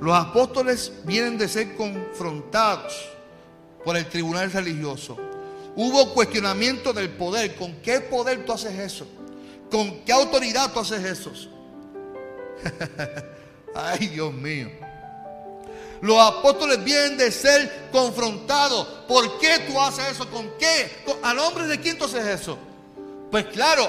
Los 0.00 0.12
apóstoles 0.12 0.92
vienen 1.04 1.38
de 1.38 1.46
ser 1.46 1.76
confrontados 1.76 3.08
por 3.84 3.96
el 3.96 4.06
tribunal 4.06 4.50
religioso. 4.50 5.16
Hubo 5.76 6.12
cuestionamiento 6.12 6.92
del 6.92 7.10
poder. 7.10 7.54
¿Con 7.54 7.76
qué 7.82 8.00
poder 8.00 8.44
tú 8.44 8.54
haces 8.54 8.76
eso? 8.76 9.06
¿Con 9.70 10.00
qué 10.00 10.10
autoridad 10.10 10.72
tú 10.72 10.80
haces 10.80 11.04
eso? 11.04 11.30
Ay, 13.72 14.08
Dios 14.08 14.32
mío. 14.32 14.89
Los 16.02 16.18
apóstoles 16.18 16.82
vienen 16.82 17.16
de 17.16 17.30
ser 17.30 17.88
confrontados. 17.92 18.86
¿Por 19.06 19.38
qué 19.38 19.66
tú 19.68 19.80
haces 19.80 20.12
eso? 20.12 20.28
¿Con 20.30 20.50
qué? 20.58 21.04
¿A 21.22 21.34
nombre 21.34 21.66
de 21.66 21.78
quién 21.80 21.98
tú 21.98 22.04
haces 22.04 22.24
eso? 22.26 22.58
Pues 23.30 23.46
claro, 23.46 23.88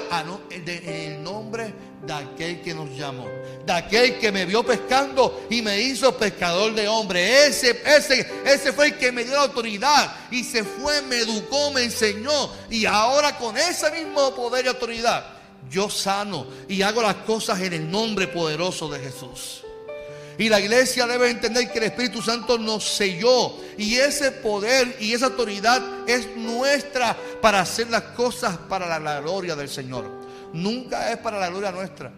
en 0.50 0.68
el 0.68 1.22
nombre 1.22 1.74
de 2.06 2.12
aquel 2.12 2.60
que 2.60 2.74
nos 2.74 2.90
llamó, 2.96 3.26
de 3.64 3.72
aquel 3.72 4.18
que 4.18 4.30
me 4.30 4.44
vio 4.44 4.64
pescando 4.64 5.46
y 5.50 5.62
me 5.62 5.80
hizo 5.80 6.16
pescador 6.16 6.74
de 6.74 6.86
hombre. 6.86 7.46
Ese, 7.46 7.82
ese, 7.84 8.30
ese 8.44 8.72
fue 8.72 8.86
el 8.86 8.98
que 8.98 9.10
me 9.10 9.24
dio 9.24 9.34
la 9.34 9.42
autoridad 9.42 10.14
y 10.30 10.44
se 10.44 10.62
fue, 10.62 11.02
me 11.02 11.18
educó, 11.18 11.72
me 11.72 11.82
enseñó. 11.82 12.50
Y 12.70 12.86
ahora 12.86 13.36
con 13.36 13.56
ese 13.56 13.90
mismo 13.90 14.32
poder 14.34 14.66
y 14.66 14.68
autoridad, 14.68 15.24
yo 15.68 15.90
sano 15.90 16.46
y 16.68 16.82
hago 16.82 17.02
las 17.02 17.16
cosas 17.16 17.60
en 17.62 17.72
el 17.72 17.90
nombre 17.90 18.28
poderoso 18.28 18.88
de 18.88 19.00
Jesús. 19.00 19.64
Y 20.42 20.48
la 20.48 20.60
iglesia 20.60 21.06
debe 21.06 21.30
entender 21.30 21.70
que 21.70 21.78
el 21.78 21.84
Espíritu 21.84 22.20
Santo 22.20 22.58
nos 22.58 22.84
selló. 22.84 23.56
Y 23.78 23.94
ese 23.96 24.32
poder 24.32 24.96
y 24.98 25.12
esa 25.12 25.26
autoridad 25.26 26.08
es 26.08 26.36
nuestra 26.36 27.16
para 27.40 27.60
hacer 27.60 27.88
las 27.90 28.02
cosas 28.02 28.56
para 28.68 28.98
la 28.98 29.20
gloria 29.20 29.54
del 29.54 29.68
Señor 29.68 30.22
nunca 30.52 31.10
es 31.10 31.18
para 31.18 31.38
la 31.38 31.48
gloria 31.48 31.72
nuestra. 31.72 32.12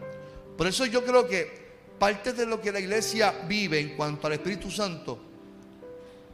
Por 0.57 0.67
eso 0.67 0.87
yo 0.87 1.05
creo 1.05 1.27
que 1.27 1.65
parte 1.99 2.33
de 2.33 2.47
lo 2.47 2.61
que 2.61 2.73
la 2.73 2.81
iglesia 2.81 3.35
vive 3.47 3.81
en 3.81 3.97
cuanto 3.97 4.27
al 4.27 4.35
Espíritu 4.35 4.71
Santo 4.71 5.19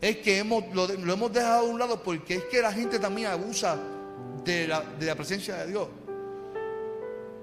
es 0.01 0.17
que 0.19 0.39
hemos, 0.39 0.65
lo, 0.75 0.91
hemos 0.91 1.33
dejado 1.33 1.61
a 1.61 1.63
un 1.63 1.79
lado 1.79 2.03
porque 2.03 2.37
es 2.37 2.45
que 2.45 2.63
la 2.63 2.73
gente 2.73 2.99
también 2.99 3.29
abusa 3.29 3.79
de 4.45 4.67
la, 4.67 5.15
presencia 5.15 5.57
de 5.57 5.67
Dios. 5.67 5.89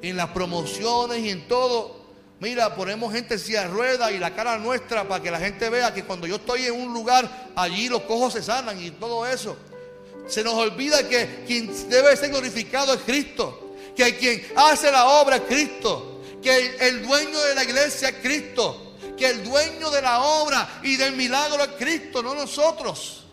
en 0.02 0.18
las 0.18 0.30
promociones 0.30 1.20
y 1.20 1.30
en 1.30 1.48
todo. 1.48 1.97
Mira, 2.40 2.76
ponemos 2.76 3.12
gente 3.12 3.34
en 3.34 3.40
silla 3.40 3.66
ruedas 3.66 4.12
y 4.12 4.20
la 4.20 4.36
cara 4.36 4.60
nuestra 4.60 5.08
para 5.08 5.24
que 5.24 5.32
la 5.32 5.40
gente 5.40 5.70
vea 5.70 5.94
que 5.94 6.04
cuando 6.04 6.28
yo 6.28 6.36
estoy 6.36 6.66
en 6.66 6.74
un 6.74 6.94
lugar, 6.94 7.52
allí 7.56 7.90
los 7.90 8.04
cojos 8.04 8.34
se 8.34 8.44
sanan 8.44 8.80
y 8.80 8.92
todo 8.92 9.26
eso. 9.26 9.58
Se 10.28 10.44
nos 10.44 10.54
olvida 10.54 11.08
que 11.08 11.44
quien 11.48 11.90
debe 11.90 12.16
ser 12.16 12.30
glorificado 12.30 12.94
es 12.94 13.02
Cristo. 13.02 13.76
Que 13.96 14.16
quien 14.18 14.46
hace 14.56 14.92
la 14.92 15.08
obra 15.08 15.38
es 15.38 15.42
Cristo. 15.44 16.22
Que 16.44 16.78
el 16.82 17.08
dueño 17.08 17.40
de 17.40 17.56
la 17.56 17.64
iglesia 17.64 18.10
es 18.10 18.16
Cristo. 18.22 18.96
Que 19.18 19.30
el 19.30 19.44
dueño 19.44 19.90
de 19.90 20.02
la 20.02 20.22
obra 20.22 20.80
y 20.84 20.96
del 20.96 21.14
milagro 21.14 21.64
es 21.64 21.72
Cristo, 21.80 22.22
no 22.22 22.36
nosotros. 22.36 23.27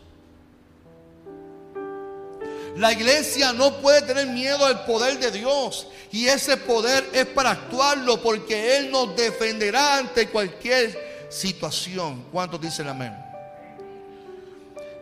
La 2.77 2.93
iglesia 2.93 3.53
no 3.53 3.81
puede 3.81 4.03
tener 4.03 4.27
miedo 4.27 4.65
al 4.65 4.85
poder 4.85 5.19
de 5.19 5.31
Dios. 5.31 5.87
Y 6.11 6.27
ese 6.27 6.57
poder 6.57 7.09
es 7.13 7.27
para 7.27 7.53
actuarlo 7.53 8.21
porque 8.23 8.77
Él 8.77 8.91
nos 8.91 9.15
defenderá 9.17 9.99
ante 9.99 10.29
cualquier 10.29 11.27
situación. 11.31 12.25
¿Cuántos 12.33 12.61
dicen 12.61 12.89
amén? 12.89 13.15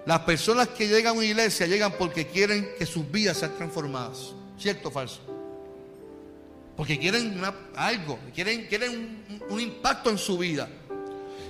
Las 0.05 0.21
personas 0.21 0.69
que 0.69 0.88
llegan 0.88 1.14
a 1.14 1.19
una 1.19 1.25
iglesia 1.25 1.67
llegan 1.67 1.93
porque 1.93 2.26
quieren 2.26 2.75
que 2.79 2.85
sus 2.85 3.11
vidas 3.11 3.38
sean 3.38 3.57
transformadas. 3.57 4.33
¿Cierto 4.59 4.88
o 4.88 4.93
falso? 4.93 5.21
Porque 6.76 6.99
quieren 6.99 7.41
algo, 7.76 8.19
quieren, 8.35 8.67
quieren 8.67 9.25
un, 9.41 9.43
un 9.50 9.61
impacto 9.61 10.11
en 10.11 10.19
su 10.19 10.37
vida. 10.37 10.69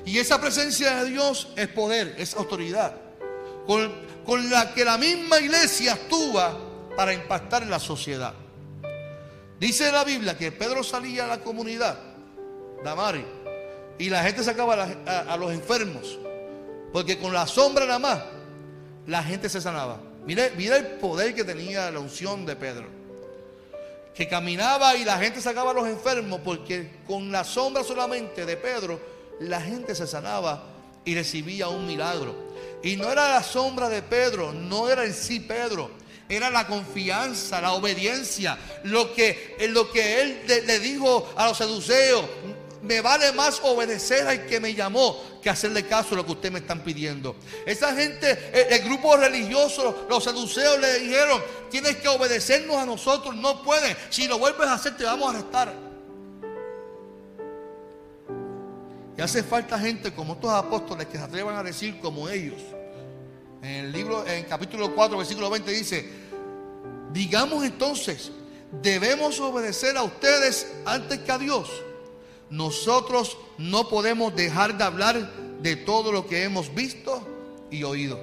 Y 0.04 0.18
esa 0.18 0.40
presencia 0.40 1.02
de 1.02 1.10
Dios 1.10 1.48
es 1.56 1.68
poder, 1.68 2.14
es 2.18 2.34
autoridad. 2.34 3.01
Con, 3.66 4.50
la 4.50 4.72
que 4.74 4.84
la 4.84 4.98
misma 4.98 5.38
iglesia 5.40 5.94
actúa 5.94 6.58
para 6.96 7.12
impactar 7.12 7.62
en 7.62 7.70
la 7.70 7.78
sociedad. 7.78 8.34
Dice 9.58 9.90
la 9.92 10.04
Biblia 10.04 10.36
que 10.36 10.52
Pedro 10.52 10.82
salía 10.82 11.24
a 11.24 11.28
la 11.28 11.40
comunidad, 11.40 11.98
Damari, 12.84 13.24
y 13.98 14.10
la 14.10 14.22
gente 14.22 14.42
sacaba 14.42 14.74
a, 15.06 15.20
a, 15.32 15.36
los 15.36 15.52
enfermos, 15.52 16.18
porque 16.92 17.18
con 17.18 17.32
la 17.32 17.46
sombra 17.46 17.86
nada 17.86 17.98
más 17.98 18.22
la 19.06 19.22
gente 19.22 19.48
se 19.48 19.60
sanaba. 19.60 20.00
Mira 20.24 20.76
el 20.76 20.86
poder 20.98 21.34
que 21.34 21.44
tenía 21.44 21.90
la 21.90 22.00
unción 22.00 22.46
de 22.46 22.56
Pedro. 22.56 22.86
Que 24.14 24.28
caminaba 24.28 24.94
y 24.94 25.04
la 25.04 25.18
gente 25.18 25.40
sacaba 25.40 25.70
a 25.70 25.74
los 25.74 25.88
enfermos 25.88 26.40
porque 26.44 27.00
con 27.06 27.32
la 27.32 27.44
sombra 27.44 27.82
solamente 27.82 28.44
de 28.44 28.56
Pedro 28.56 29.00
la 29.40 29.60
gente 29.60 29.94
se 29.94 30.06
sanaba 30.06 30.71
y 31.04 31.14
recibía 31.14 31.68
un 31.68 31.86
milagro. 31.86 32.52
Y 32.82 32.96
no 32.96 33.10
era 33.10 33.28
la 33.28 33.42
sombra 33.42 33.88
de 33.88 34.02
Pedro, 34.02 34.52
no 34.52 34.88
era 34.88 35.04
en 35.04 35.14
sí 35.14 35.40
Pedro, 35.40 35.90
era 36.28 36.50
la 36.50 36.66
confianza, 36.66 37.60
la 37.60 37.72
obediencia, 37.72 38.58
lo 38.84 39.14
que, 39.14 39.56
lo 39.70 39.90
que 39.90 40.20
él 40.20 40.42
le, 40.46 40.78
dijo 40.80 41.32
a 41.36 41.46
los 41.46 41.58
seduceos, 41.58 42.24
me 42.82 43.00
vale 43.00 43.32
más 43.32 43.60
obedecer 43.62 44.26
al 44.26 44.46
que 44.46 44.58
me 44.58 44.74
llamó 44.74 45.20
que 45.40 45.50
hacerle 45.50 45.86
caso 45.86 46.14
a 46.14 46.18
lo 46.18 46.26
que 46.26 46.32
ustedes 46.32 46.52
me 46.52 46.58
están 46.58 46.80
pidiendo. 46.80 47.36
Esa 47.66 47.94
gente, 47.94 48.50
el, 48.70 48.82
grupo 48.82 49.16
religioso, 49.16 50.06
los 50.08 50.24
seduceos 50.24 50.80
le 50.80 51.00
dijeron, 51.00 51.40
tienes 51.70 51.96
que 51.96 52.08
obedecernos 52.08 52.76
a 52.76 52.86
nosotros, 52.86 53.36
no 53.36 53.62
puedes. 53.62 53.96
Si 54.10 54.26
lo 54.26 54.38
vuelves 54.38 54.66
a 54.66 54.74
hacer 54.74 54.96
te 54.96 55.04
vamos 55.04 55.28
a 55.28 55.38
arrestar. 55.38 55.91
Y 59.16 59.20
hace 59.20 59.42
falta 59.42 59.78
gente 59.78 60.12
como 60.12 60.34
estos 60.34 60.50
apóstoles 60.50 61.06
que 61.06 61.18
se 61.18 61.24
atrevan 61.24 61.56
a 61.56 61.62
decir 61.62 62.00
como 62.00 62.28
ellos. 62.28 62.60
En 63.62 63.86
el 63.86 63.92
libro, 63.92 64.26
en 64.26 64.44
capítulo 64.44 64.94
4, 64.94 65.18
versículo 65.18 65.50
20 65.50 65.70
dice, 65.70 66.08
digamos 67.12 67.64
entonces, 67.64 68.32
debemos 68.82 69.38
obedecer 69.38 69.96
a 69.96 70.02
ustedes 70.02 70.72
antes 70.86 71.18
que 71.20 71.30
a 71.30 71.38
Dios 71.38 71.70
nosotros 72.50 73.38
no 73.56 73.88
podemos 73.88 74.34
dejar 74.34 74.76
de 74.76 74.84
hablar 74.84 75.32
de 75.62 75.76
todo 75.76 76.12
lo 76.12 76.26
que 76.26 76.44
hemos 76.44 76.74
visto 76.74 77.26
y 77.70 77.82
oído. 77.82 78.20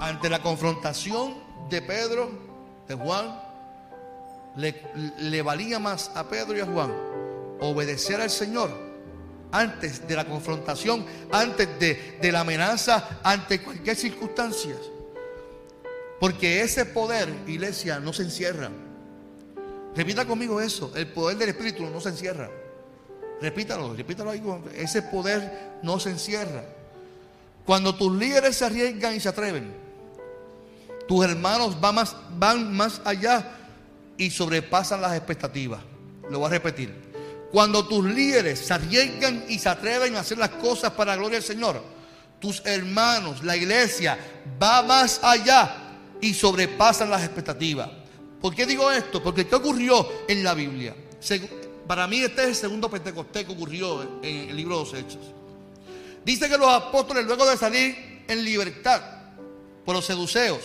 Ante 0.00 0.28
la 0.28 0.42
confrontación 0.42 1.34
de 1.70 1.82
Pedro, 1.82 2.30
de 2.88 2.94
Juan, 2.94 3.40
le, 4.56 5.42
valía 5.42 5.78
más 5.78 6.10
a 6.14 6.28
Pedro 6.28 6.56
y 6.56 6.60
a 6.60 6.66
Juan 6.66 7.13
obedecer 7.60 8.20
al 8.20 8.30
Señor 8.30 8.70
antes 9.52 10.06
de 10.06 10.16
la 10.16 10.26
confrontación, 10.26 11.06
antes 11.30 11.78
de, 11.78 12.18
de 12.20 12.32
la 12.32 12.40
amenaza, 12.40 13.20
ante 13.22 13.62
cualquier 13.62 13.96
circunstancia. 13.96 14.74
Porque 16.18 16.62
ese 16.62 16.86
poder, 16.86 17.32
iglesia, 17.46 18.00
no 18.00 18.12
se 18.12 18.22
encierra. 18.22 18.70
Repita 19.94 20.26
conmigo 20.26 20.60
eso. 20.60 20.92
El 20.96 21.08
poder 21.08 21.36
del 21.36 21.50
Espíritu 21.50 21.84
no 21.84 22.00
se 22.00 22.08
encierra. 22.08 22.50
Repítalo, 23.40 23.94
repítalo 23.94 24.30
ahí. 24.30 24.42
Ese 24.74 25.02
poder 25.02 25.78
no 25.82 26.00
se 26.00 26.10
encierra. 26.10 26.64
Cuando 27.64 27.94
tus 27.94 28.12
líderes 28.12 28.56
se 28.56 28.64
arriesgan 28.64 29.14
y 29.14 29.20
se 29.20 29.28
atreven, 29.28 29.72
tus 31.06 31.24
hermanos 31.24 31.80
van 31.80 31.94
más, 31.94 32.16
van 32.38 32.74
más 32.74 33.00
allá 33.04 33.56
y 34.16 34.30
sobrepasan 34.30 35.00
las 35.00 35.14
expectativas. 35.16 35.80
Lo 36.30 36.38
voy 36.38 36.46
a 36.46 36.50
repetir. 36.50 37.03
Cuando 37.54 37.86
tus 37.86 38.04
líderes 38.04 38.58
se 38.58 38.74
arriesgan 38.74 39.44
y 39.48 39.60
se 39.60 39.68
atreven 39.68 40.16
a 40.16 40.20
hacer 40.22 40.38
las 40.38 40.48
cosas 40.48 40.90
para 40.90 41.12
la 41.12 41.18
gloria 41.18 41.38
del 41.38 41.46
Señor, 41.46 41.80
tus 42.40 42.60
hermanos, 42.66 43.44
la 43.44 43.56
iglesia, 43.56 44.18
va 44.60 44.82
más 44.82 45.20
allá 45.22 45.72
y 46.20 46.34
sobrepasan 46.34 47.10
las 47.10 47.22
expectativas. 47.22 47.88
¿Por 48.40 48.56
qué 48.56 48.66
digo 48.66 48.90
esto? 48.90 49.22
Porque 49.22 49.46
¿qué 49.46 49.54
ocurrió 49.54 50.04
en 50.26 50.42
la 50.42 50.52
Biblia? 50.52 50.96
Para 51.86 52.08
mí 52.08 52.22
este 52.22 52.42
es 52.42 52.48
el 52.48 52.54
segundo 52.56 52.90
Pentecostés 52.90 53.44
que 53.44 53.52
ocurrió 53.52 54.02
en 54.20 54.50
el 54.50 54.56
libro 54.56 54.78
de 54.78 54.84
los 54.86 54.94
Hechos. 54.94 55.22
Dice 56.24 56.48
que 56.48 56.58
los 56.58 56.68
apóstoles 56.68 57.24
luego 57.24 57.46
de 57.46 57.56
salir 57.56 58.24
en 58.26 58.44
libertad 58.44 59.00
por 59.84 59.94
los 59.94 60.04
seduceos, 60.04 60.58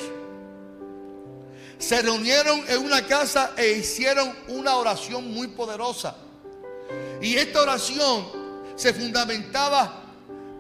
se 1.78 2.02
reunieron 2.02 2.64
en 2.68 2.84
una 2.84 3.06
casa 3.06 3.52
e 3.56 3.74
hicieron 3.74 4.34
una 4.48 4.76
oración 4.76 5.32
muy 5.32 5.50
poderosa. 5.50 6.16
Y 7.22 7.36
esta 7.36 7.62
oración 7.62 8.28
se 8.76 8.94
fundamentaba 8.94 10.04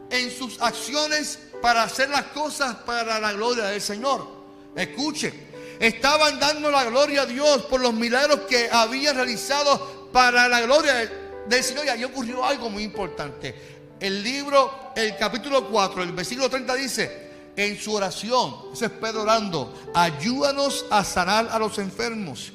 en 0.10 0.32
sus 0.32 0.62
acciones 0.62 1.40
para 1.62 1.84
hacer 1.84 2.10
las 2.10 2.24
cosas 2.26 2.76
para 2.86 3.20
la 3.20 3.34
gloria 3.34 3.66
del 3.66 3.82
Señor. 3.82 4.28
Escuche, 4.76 5.34
estaban 5.80 6.40
dando 6.40 6.70
la 6.70 6.86
gloria 6.86 7.22
a 7.22 7.26
Dios 7.26 7.64
por 7.64 7.80
los 7.82 7.94
milagros 7.94 8.42
que 8.42 8.70
habían 8.72 9.16
realizado 9.16 10.10
para 10.12 10.48
la 10.48 10.62
gloria 10.62 11.10
del 11.48 11.64
Señor. 11.64 11.86
Y 11.86 11.90
ahí 11.90 12.04
ocurrió 12.04 12.44
algo 12.44 12.70
muy 12.70 12.84
importante. 12.84 13.80
El 14.00 14.24
libro, 14.24 14.92
el 14.96 15.16
capítulo 15.18 15.68
4, 15.68 16.04
el 16.04 16.12
versículo 16.12 16.50
30 16.50 16.76
dice, 16.76 17.30
en 17.56 17.78
su 17.78 17.94
oración, 17.94 18.56
ese 18.74 18.86
es 18.86 18.92
Pedro 18.92 19.24
orando, 19.24 19.74
ayúdanos 19.94 20.86
a 20.90 21.04
sanar 21.04 21.50
a 21.52 21.60
los 21.60 21.78
enfermos 21.78 22.54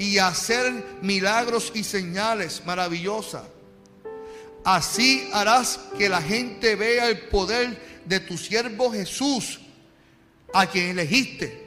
y 0.00 0.16
hacer 0.18 0.98
milagros 1.02 1.70
y 1.74 1.84
señales 1.84 2.62
maravillosas. 2.64 3.42
Así 4.64 5.28
harás 5.32 5.78
que 5.96 6.08
la 6.08 6.22
gente 6.22 6.74
vea 6.74 7.08
el 7.08 7.20
poder 7.28 8.00
de 8.06 8.18
tu 8.18 8.36
siervo 8.36 8.90
Jesús, 8.90 9.60
a 10.52 10.66
quien 10.66 10.88
elegiste 10.88 11.60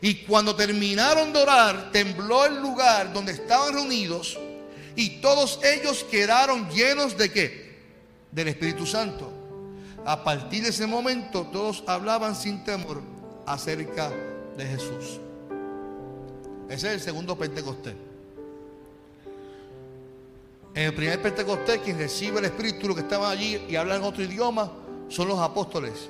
y 0.00 0.16
cuando 0.24 0.54
terminaron 0.54 1.32
de 1.32 1.40
orar, 1.40 1.90
tembló 1.92 2.46
el 2.46 2.60
lugar 2.60 3.12
donde 3.12 3.32
estaban 3.32 3.74
reunidos 3.74 4.36
y 4.94 5.20
todos 5.20 5.60
ellos 5.64 6.04
quedaron 6.04 6.68
llenos 6.70 7.16
de 7.16 7.30
qué? 7.30 7.78
Del 8.32 8.48
Espíritu 8.48 8.86
Santo. 8.86 9.32
A 10.04 10.22
partir 10.24 10.64
de 10.64 10.70
ese 10.70 10.86
momento 10.86 11.46
todos 11.52 11.84
hablaban 11.86 12.34
sin 12.34 12.64
temor 12.64 13.02
acerca 13.46 14.10
de 14.56 14.66
Jesús. 14.66 15.20
Ese 16.68 16.88
es 16.88 16.94
el 16.94 17.00
segundo 17.00 17.36
Pentecostés. 17.36 17.94
En 20.74 20.84
el 20.84 20.94
primer 20.94 21.20
Pentecostés, 21.20 21.78
quien 21.78 21.98
recibe 21.98 22.38
el 22.38 22.44
Espíritu, 22.44 22.86
los 22.86 22.96
que 22.96 23.02
estaban 23.02 23.30
allí 23.30 23.60
y 23.68 23.76
hablan 23.76 24.02
otro 24.02 24.22
idioma, 24.22 24.70
son 25.08 25.28
los 25.28 25.38
apóstoles. 25.38 26.08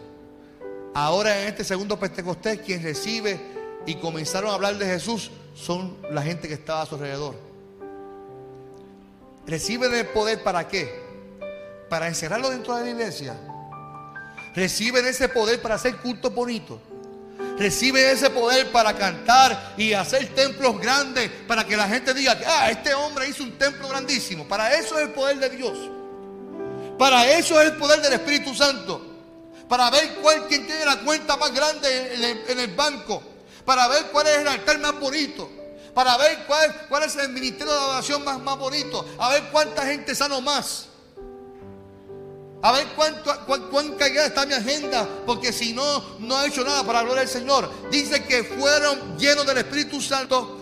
Ahora 0.95 1.41
en 1.41 1.49
este 1.49 1.65
segundo 1.65 1.99
Pentecostés, 1.99 2.61
quien 2.61 2.83
recibe 2.83 3.41
y 3.87 3.95
comenzaron 3.95 4.51
a 4.51 4.55
hablar 4.55 4.77
de 4.77 4.87
Jesús 4.87 5.31
son 5.55 5.97
la 6.11 6.23
gente 6.23 6.49
que 6.49 6.55
estaba 6.55 6.83
a 6.83 6.87
su 6.87 6.97
alrededor. 6.97 7.35
Reciben 9.47 9.95
el 9.95 10.07
poder 10.09 10.43
para 10.43 10.69
qué? 10.69 10.93
Para 11.89 12.09
encerrarlo 12.09 12.51
dentro 12.51 12.77
de 12.77 12.85
la 12.85 12.91
iglesia. 12.91 13.35
Reciben 14.55 15.07
ese 15.07 15.29
poder 15.29 15.63
para 15.63 15.77
hacer 15.77 15.97
cultos 15.97 16.35
bonitos. 16.35 16.79
Reciben 17.59 18.09
ese 18.09 18.31
poder 18.31 18.71
para 18.71 18.95
cantar 18.95 19.75
y 19.77 19.93
hacer 19.93 20.33
templos 20.35 20.81
grandes 20.81 21.29
para 21.49 21.65
que 21.65 21.77
la 21.77 21.89
gente 21.89 22.15
diga, 22.15 22.39
ah, 22.47 22.71
este 22.71 22.95
hombre 22.95 23.29
hizo 23.29 23.43
un 23.43 23.59
templo 23.59 23.89
grandísimo. 23.89 24.47
Para 24.47 24.75
eso 24.75 24.97
es 24.97 25.07
el 25.07 25.11
poder 25.11 25.39
de 25.39 25.51
Dios. 25.51 25.77
Para 26.97 27.29
eso 27.31 27.61
es 27.61 27.73
el 27.73 27.77
poder 27.77 28.01
del 28.01 28.13
Espíritu 28.13 28.55
Santo. 28.55 29.05
Para 29.69 29.91
ver 29.91 30.15
cuál 30.23 30.47
quien 30.47 30.67
tiene 30.67 30.85
la 30.85 31.01
cuenta 31.01 31.37
más 31.37 31.53
grande 31.53 32.45
en 32.49 32.59
el, 32.59 32.75
banco 32.75 33.23
para 33.65 33.87
ver 33.89 34.07
cuál 34.11 34.27
es 34.29 34.39
el 34.39 34.49
altar 34.49 34.79
más 34.79 34.99
bonito, 34.99 35.51
para 35.93 36.17
ver 36.17 36.45
cuál, 36.47 36.87
cuál 36.89 37.03
es 37.03 37.15
el 37.17 37.29
ministerio 37.29 37.71
de 37.71 37.79
adoración 37.79 38.25
más, 38.25 38.41
más 38.41 38.57
bonito, 38.57 39.07
a 39.19 39.29
ver 39.29 39.43
cuánta 39.53 39.85
gente 39.85 40.15
sano 40.15 40.41
más. 40.41 40.88
A 42.61 42.73
ver 42.73 42.89
cuánto, 42.97 43.47
cuán, 43.47 43.69
cuán 43.71 43.97
está 44.01 44.45
mi 44.45 44.55
agenda, 44.55 45.09
porque 45.25 45.53
si 45.53 45.73
no, 45.73 46.19
no 46.19 46.43
he 46.43 46.49
hecho 46.49 46.65
nada 46.65 46.83
para 46.85 47.01
la 47.01 47.05
gloria 47.05 47.21
del 47.21 47.31
Señor. 47.31 47.71
Dice 47.91 48.25
que 48.25 48.43
fueron 48.43 49.17
llenos 49.17 49.47
del 49.47 49.59
Espíritu 49.59 50.01
Santo 50.01 50.59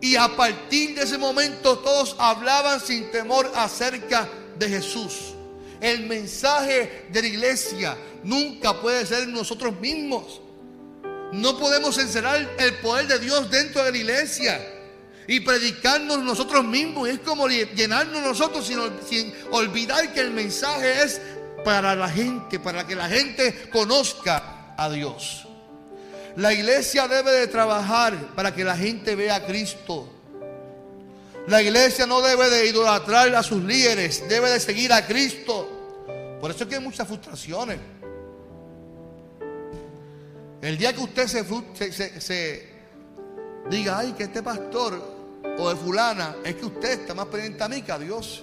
y 0.00 0.16
a 0.16 0.28
partir 0.36 0.94
de 0.94 1.02
ese 1.02 1.18
momento 1.18 1.78
todos 1.78 2.16
hablaban 2.18 2.80
sin 2.80 3.10
temor 3.10 3.50
acerca 3.54 4.28
de 4.58 4.68
Jesús. 4.68 5.34
El 5.80 6.06
mensaje 6.06 7.06
de 7.10 7.22
la 7.22 7.28
iglesia 7.28 7.98
nunca 8.22 8.80
puede 8.80 9.04
ser 9.04 9.28
nosotros 9.28 9.78
mismos. 9.80 10.40
No 11.32 11.58
podemos 11.58 11.98
encerrar 11.98 12.48
el 12.58 12.74
poder 12.76 13.06
de 13.06 13.18
Dios 13.18 13.50
dentro 13.50 13.82
de 13.82 13.90
la 13.90 13.98
iglesia 13.98 14.74
y 15.26 15.40
predicarnos 15.40 16.18
nosotros 16.18 16.64
mismos. 16.64 17.08
Es 17.08 17.18
como 17.20 17.48
llenarnos 17.48 18.22
nosotros 18.22 18.66
sin, 18.66 18.78
sin, 19.08 19.32
olvidar 19.50 20.12
que 20.12 20.20
el 20.20 20.30
mensaje 20.30 21.02
es 21.02 21.20
para 21.64 21.94
la 21.94 22.08
gente, 22.08 22.60
para 22.60 22.86
que 22.86 22.94
la 22.94 23.08
gente 23.08 23.68
conozca 23.70 24.74
a 24.76 24.90
Dios. 24.90 25.46
La 26.36 26.52
iglesia 26.52 27.08
debe 27.08 27.30
de 27.32 27.46
trabajar 27.46 28.16
para 28.34 28.54
que 28.54 28.64
la 28.64 28.76
gente 28.76 29.14
vea 29.14 29.36
a 29.36 29.46
Cristo. 29.46 30.08
La 31.46 31.62
iglesia 31.62 32.06
no 32.06 32.20
debe 32.22 32.48
de 32.50 32.66
idolatrar 32.66 33.34
a 33.34 33.42
sus 33.42 33.62
líderes, 33.62 34.28
debe 34.28 34.50
de 34.50 34.60
seguir 34.60 34.92
a 34.92 35.06
Cristo. 35.06 35.68
Por 36.40 36.50
eso 36.50 36.64
es 36.64 36.68
que 36.68 36.76
hay 36.76 36.80
muchas 36.80 37.06
frustraciones. 37.06 37.78
El 40.60 40.78
día 40.78 40.92
que 40.94 41.00
usted 41.02 41.26
se, 41.28 42.68
diga, 43.68 43.98
ay, 43.98 44.12
que 44.12 44.24
este 44.24 44.42
pastor 44.42 45.14
o 45.58 45.68
de 45.68 45.76
fulana, 45.76 46.36
es 46.42 46.54
que 46.56 46.64
usted 46.64 47.00
está 47.00 47.14
más 47.14 47.26
pendiente 47.26 47.62
a 47.62 47.68
mí 47.68 47.82
que 47.82 47.92
a 47.92 47.98
Dios. 47.98 48.42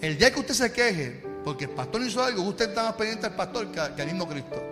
El 0.00 0.16
día 0.16 0.32
que 0.32 0.40
usted 0.40 0.54
se 0.54 0.72
queje, 0.72 1.22
porque 1.44 1.64
el 1.64 1.70
pastor 1.70 2.02
hizo 2.02 2.22
algo, 2.22 2.42
usted 2.42 2.68
está 2.68 2.84
más 2.84 2.94
pendiente 2.94 3.26
al 3.26 3.34
pastor 3.34 3.70
que, 3.72 3.80
al 3.80 4.06
mismo 4.06 4.28
Cristo. 4.28 4.62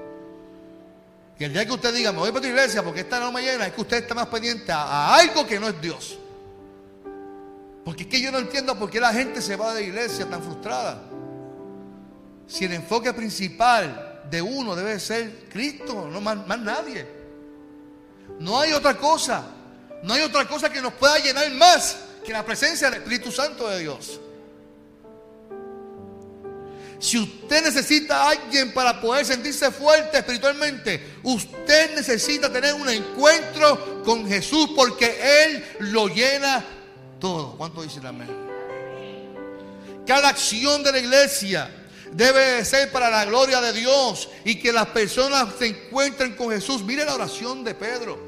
Y 1.39 1.45
el 1.45 1.53
día 1.53 1.67
que 1.67 1.73
usted 1.73 1.93
diga, 1.93 2.13
me 2.13 2.19
voy 2.19 2.31
para 2.31 2.43
tu 2.43 2.49
iglesia 2.49 2.83
porque 2.83 3.01
esta 3.01 3.21
no 3.21 3.33
me 3.33 3.43
llena, 3.43 3.67
es 3.67 3.73
que 3.73 3.81
usted 3.81 3.99
está 3.99 4.15
más 4.15 4.27
pendiente 4.29 4.73
a, 4.73 5.15
algo 5.15 5.47
que 5.47 5.59
no 5.59 5.69
es 5.69 5.81
Dios. 5.81 6.19
Porque 7.85 8.05
es 8.05 8.09
que 8.09 8.21
yo 8.21 8.33
no 8.33 8.39
entiendo 8.39 8.79
por 8.79 8.91
qué 8.91 9.01
la 9.01 9.13
gente 9.13 9.43
se 9.43 9.57
va 9.57 9.75
de 9.75 9.83
la 9.83 9.87
iglesia 9.87 10.29
tan 10.29 10.43
frustrada. 10.43 11.03
Si 12.47 12.65
el 12.65 12.73
enfoque 12.73 13.13
principal 13.13 14.23
de 14.31 14.43
uno 14.43 14.75
debe 14.75 14.99
ser 14.99 15.49
Cristo, 15.49 16.09
no 16.11 16.21
más, 16.21 16.37
nadie. 16.61 17.07
No 18.41 18.61
hay 18.61 18.73
otra 18.73 18.97
cosa. 18.97 19.45
No 20.03 20.15
hay 20.15 20.23
otra 20.23 20.47
cosa 20.47 20.71
que 20.71 20.81
nos 20.81 20.93
pueda 20.95 21.19
llenar 21.19 21.51
más 21.53 21.97
que 22.25 22.33
la 22.33 22.45
presencia 22.45 22.91
del 22.91 23.03
Espíritu 23.03 23.31
Santo 23.31 23.69
de 23.69 23.81
Dios. 23.81 24.21
Si 26.99 27.19
usted 27.19 27.63
necesita 27.63 28.23
a 28.23 28.31
alguien 28.31 28.73
para 28.73 29.01
poder 29.01 29.27
sentirse 29.27 29.71
fuerte 29.71 30.19
espiritualmente, 30.19 31.17
usted 31.23 31.95
necesita 31.95 32.51
tener 32.51 32.75
un 32.75 32.89
encuentro 32.89 34.03
con 34.03 34.27
Jesús 34.27 34.71
porque 34.75 35.45
Él 35.45 35.65
lo 35.81 36.09
llena 36.09 36.65
todo. 37.21 37.57
¿Cuánto 37.57 37.83
dicen 37.83 38.07
amén? 38.07 38.29
Cada 40.07 40.29
acción 40.29 40.83
de 40.83 40.93
la 40.93 40.99
iglesia 40.99 41.71
debe 42.13 42.65
ser 42.65 42.91
para 42.93 43.11
la 43.11 43.25
gloria 43.25 43.61
de 43.61 43.73
Dios 43.73 44.29
y 44.45 44.59
que 44.59 44.73
las 44.73 44.87
personas 44.87 45.49
se 45.59 45.67
encuentren 45.67 46.35
con 46.35 46.51
Jesús. 46.51 46.83
Mire 46.83 47.05
la 47.05 47.15
oración 47.15 47.65
de 47.65 47.75
Pedro. 47.75 48.19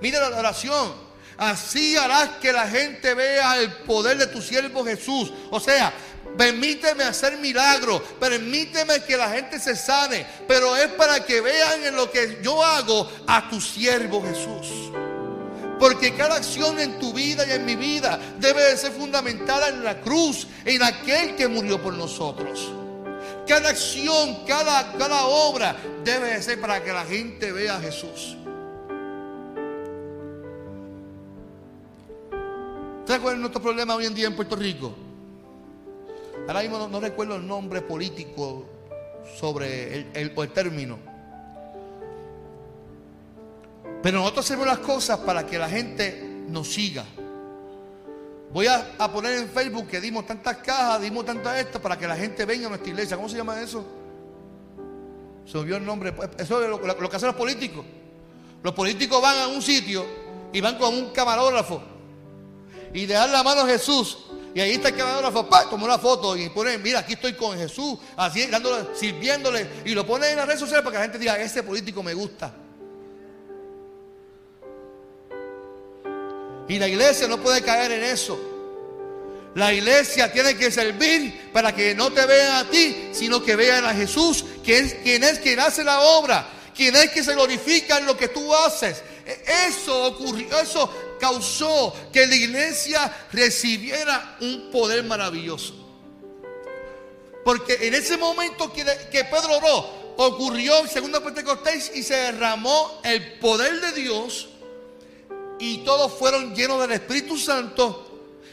Mire 0.00 0.18
la 0.18 0.38
oración. 0.38 1.08
Así 1.36 1.96
harás 1.96 2.30
que 2.40 2.52
la 2.52 2.66
gente 2.66 3.14
vea 3.14 3.60
el 3.60 3.72
poder 3.72 4.18
de 4.18 4.26
tu 4.26 4.42
siervo 4.42 4.84
Jesús. 4.84 5.32
O 5.50 5.60
sea, 5.60 5.92
permíteme 6.36 7.04
hacer 7.04 7.38
milagros, 7.38 8.02
permíteme 8.20 9.02
que 9.04 9.16
la 9.16 9.30
gente 9.30 9.58
se 9.58 9.74
sane, 9.76 10.26
pero 10.46 10.76
es 10.76 10.88
para 10.88 11.24
que 11.24 11.40
vean 11.40 11.84
en 11.84 11.96
lo 11.96 12.10
que 12.10 12.38
yo 12.42 12.62
hago 12.62 13.10
a 13.26 13.48
tu 13.48 13.60
siervo 13.60 14.22
Jesús. 14.22 14.92
Porque 15.78 16.14
cada 16.14 16.36
acción 16.36 16.80
en 16.80 16.98
tu 16.98 17.12
vida 17.12 17.46
y 17.46 17.52
en 17.52 17.64
mi 17.64 17.76
vida 17.76 18.18
debe 18.38 18.62
de 18.62 18.76
ser 18.76 18.92
fundamentada 18.92 19.68
en 19.68 19.84
la 19.84 20.00
cruz, 20.00 20.46
en 20.64 20.82
aquel 20.82 21.36
que 21.36 21.46
murió 21.46 21.80
por 21.80 21.94
nosotros. 21.94 22.68
Cada 23.46 23.70
acción, 23.70 24.44
cada, 24.46 24.92
cada 24.98 25.26
obra 25.26 25.76
debe 26.04 26.34
de 26.34 26.42
ser 26.42 26.60
para 26.60 26.82
que 26.82 26.92
la 26.92 27.04
gente 27.04 27.52
vea 27.52 27.76
a 27.76 27.80
Jesús. 27.80 28.36
¿Sabes 33.06 33.22
cuál 33.22 33.36
es 33.36 33.40
nuestro 33.40 33.62
problema 33.62 33.94
hoy 33.94 34.04
en 34.04 34.14
día 34.14 34.26
en 34.26 34.36
Puerto 34.36 34.54
Rico? 34.54 35.07
Ahora 36.48 36.62
mismo 36.62 36.88
no, 36.88 36.98
recuerdo 36.98 37.36
el 37.36 37.46
nombre 37.46 37.82
político 37.82 38.64
sobre 39.38 39.94
el, 39.94 40.06
el, 40.14 40.32
el 40.34 40.48
término. 40.50 40.98
Pero 44.02 44.18
nosotros 44.18 44.46
hacemos 44.46 44.66
las 44.66 44.78
cosas 44.78 45.18
para 45.18 45.44
que 45.44 45.58
la 45.58 45.68
gente 45.68 46.44
nos 46.48 46.72
siga. 46.72 47.04
Voy 48.50 48.66
a, 48.66 48.96
poner 49.12 49.36
en 49.36 49.48
Facebook 49.50 49.88
que 49.88 50.00
dimos 50.00 50.26
tantas 50.26 50.56
cajas, 50.58 51.02
dimos 51.02 51.26
tanto 51.26 51.52
esto 51.52 51.82
para 51.82 51.98
que 51.98 52.06
la 52.06 52.16
gente 52.16 52.46
venga 52.46 52.66
a 52.66 52.68
nuestra 52.70 52.88
iglesia. 52.88 53.16
¿Cómo 53.16 53.28
se 53.28 53.36
llama 53.36 53.60
eso? 53.60 53.84
Se 55.44 55.58
olvidó 55.58 55.76
el 55.76 55.84
nombre. 55.84 56.14
Eso 56.38 56.62
es 56.62 56.70
lo, 56.70 56.80
que 57.10 57.16
hacen 57.16 57.26
los 57.26 57.36
políticos. 57.36 57.84
Los 58.62 58.72
políticos 58.72 59.20
van 59.20 59.38
a 59.38 59.48
un 59.48 59.60
sitio 59.60 60.06
y 60.52 60.62
van 60.62 60.78
con 60.78 60.94
un 60.94 61.10
camarógrafo 61.10 61.82
y 62.94 63.06
le 63.06 63.14
dan 63.14 63.32
la 63.32 63.42
mano 63.42 63.62
a 63.62 63.66
Jesús. 63.66 64.27
Y 64.58 64.60
ahí 64.60 64.72
está 64.72 64.88
el 64.88 64.96
camarógrafo, 64.96 65.48
¡pam! 65.48 65.70
toma 65.70 65.84
una 65.84 66.00
foto 66.00 66.36
y 66.36 66.48
pone, 66.48 66.78
mira, 66.78 66.98
aquí 66.98 67.12
estoy 67.12 67.34
con 67.34 67.56
Jesús, 67.56 67.96
así, 68.16 68.44
dándole, 68.46 68.88
sirviéndole. 68.92 69.64
Y 69.84 69.90
lo 69.94 70.04
pone 70.04 70.30
en 70.30 70.36
las 70.36 70.46
redes 70.46 70.58
sociales 70.58 70.82
para 70.82 70.94
que 70.94 70.98
la 70.98 71.04
gente 71.04 71.18
diga, 71.20 71.38
ese 71.38 71.62
político 71.62 72.02
me 72.02 72.12
gusta. 72.12 72.52
Y 76.66 76.76
la 76.76 76.88
iglesia 76.88 77.28
no 77.28 77.40
puede 77.40 77.62
caer 77.62 77.92
en 77.92 78.02
eso. 78.02 78.36
La 79.54 79.72
iglesia 79.72 80.32
tiene 80.32 80.56
que 80.56 80.72
servir 80.72 81.52
para 81.52 81.72
que 81.72 81.94
no 81.94 82.12
te 82.12 82.26
vean 82.26 82.56
a 82.56 82.68
ti, 82.68 83.10
sino 83.12 83.40
que 83.40 83.54
vean 83.54 83.84
a 83.84 83.94
Jesús, 83.94 84.44
que 84.64 84.78
es 84.78 84.94
quien 85.04 85.22
es 85.22 85.38
quien 85.38 85.60
hace 85.60 85.84
la 85.84 86.00
obra, 86.00 86.48
quien 86.74 86.96
es 86.96 87.10
quien 87.10 87.24
se 87.24 87.34
glorifica 87.34 87.98
en 87.98 88.06
lo 88.06 88.16
que 88.16 88.26
tú 88.26 88.52
haces. 88.52 89.04
E, 89.24 89.40
eso 89.68 90.06
ocurrió, 90.06 90.58
eso 90.58 90.90
causó 91.18 91.94
que 92.12 92.26
la 92.26 92.34
iglesia 92.34 93.28
recibiera 93.32 94.36
un 94.40 94.70
poder 94.70 95.04
maravilloso. 95.04 95.74
Porque 97.44 97.78
en 97.80 97.94
ese 97.94 98.16
momento 98.16 98.72
que, 98.72 98.84
Pedro 98.84 99.56
oró, 99.56 100.14
ocurrió 100.18 100.80
en 100.80 100.88
segunda 100.88 101.22
Pentecostés 101.22 101.92
y 101.94 102.02
se 102.02 102.14
derramó 102.14 103.00
el 103.04 103.38
poder 103.38 103.80
de 103.80 103.92
Dios 103.92 104.48
y 105.58 105.78
todos 105.78 106.12
fueron 106.12 106.54
llenos 106.54 106.80
del 106.80 106.92
Espíritu 106.92 107.38
Santo 107.38 108.04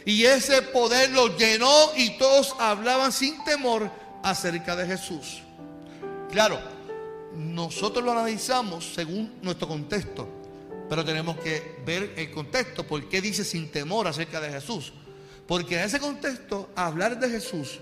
y 0.06 0.23
ese 0.23 0.62
poder 0.62 1.10
los 1.10 1.36
llenó 1.38 1.91
y 1.95 2.12
todos 2.17 2.56
hablaban 2.60 3.12
sin 3.12 3.43
temor 3.43 3.89
acerca 4.23 4.75
de 4.75 4.86
Jesús. 4.86 5.41
Claro, 6.32 6.60
nosotros 7.36 8.04
lo 8.04 8.12
analizamos 8.12 8.93
según 8.93 9.34
nuestro 9.41 9.67
contexto, 9.67 10.28
pero 10.89 11.03
tenemos 11.03 11.37
que 11.37 11.77
ver 11.85 12.13
el 12.15 12.31
contexto, 12.31 12.85
por 12.85 13.07
qué 13.09 13.21
dice 13.21 13.43
sin 13.43 13.71
temor 13.71 14.07
acerca 14.07 14.39
de 14.39 14.51
Jesús. 14.51 14.93
Porque 15.47 15.75
en 15.79 15.85
ese 15.85 15.99
contexto, 15.99 16.69
hablar 16.75 17.19
de 17.19 17.29
Jesús 17.29 17.79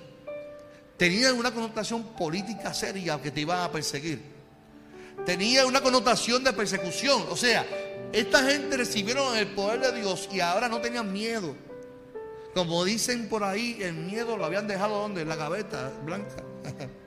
tenía 0.97 1.33
una 1.33 1.51
connotación 1.51 2.03
política 2.15 2.73
seria 2.73 3.21
que 3.21 3.31
te 3.31 3.41
iban 3.41 3.59
a 3.59 3.71
perseguir. 3.71 4.21
Tenía 5.25 5.65
una 5.65 5.81
connotación 5.81 6.43
de 6.43 6.53
persecución. 6.53 7.25
O 7.29 7.35
sea, 7.35 7.65
esta 8.11 8.43
gente 8.43 8.77
recibieron 8.77 9.35
el 9.37 9.47
poder 9.47 9.79
de 9.79 10.01
Dios 10.01 10.29
y 10.31 10.39
ahora 10.39 10.69
no 10.69 10.79
tenían 10.79 11.11
miedo. 11.11 11.55
Como 12.53 12.85
dicen 12.85 13.27
por 13.27 13.43
ahí, 13.43 13.79
el 13.81 13.93
miedo 13.93 14.37
lo 14.37 14.45
habían 14.45 14.67
dejado 14.67 14.99
donde? 14.99 15.21
En 15.21 15.29
la 15.29 15.35
gaveta 15.35 15.91
blanca. 16.05 16.35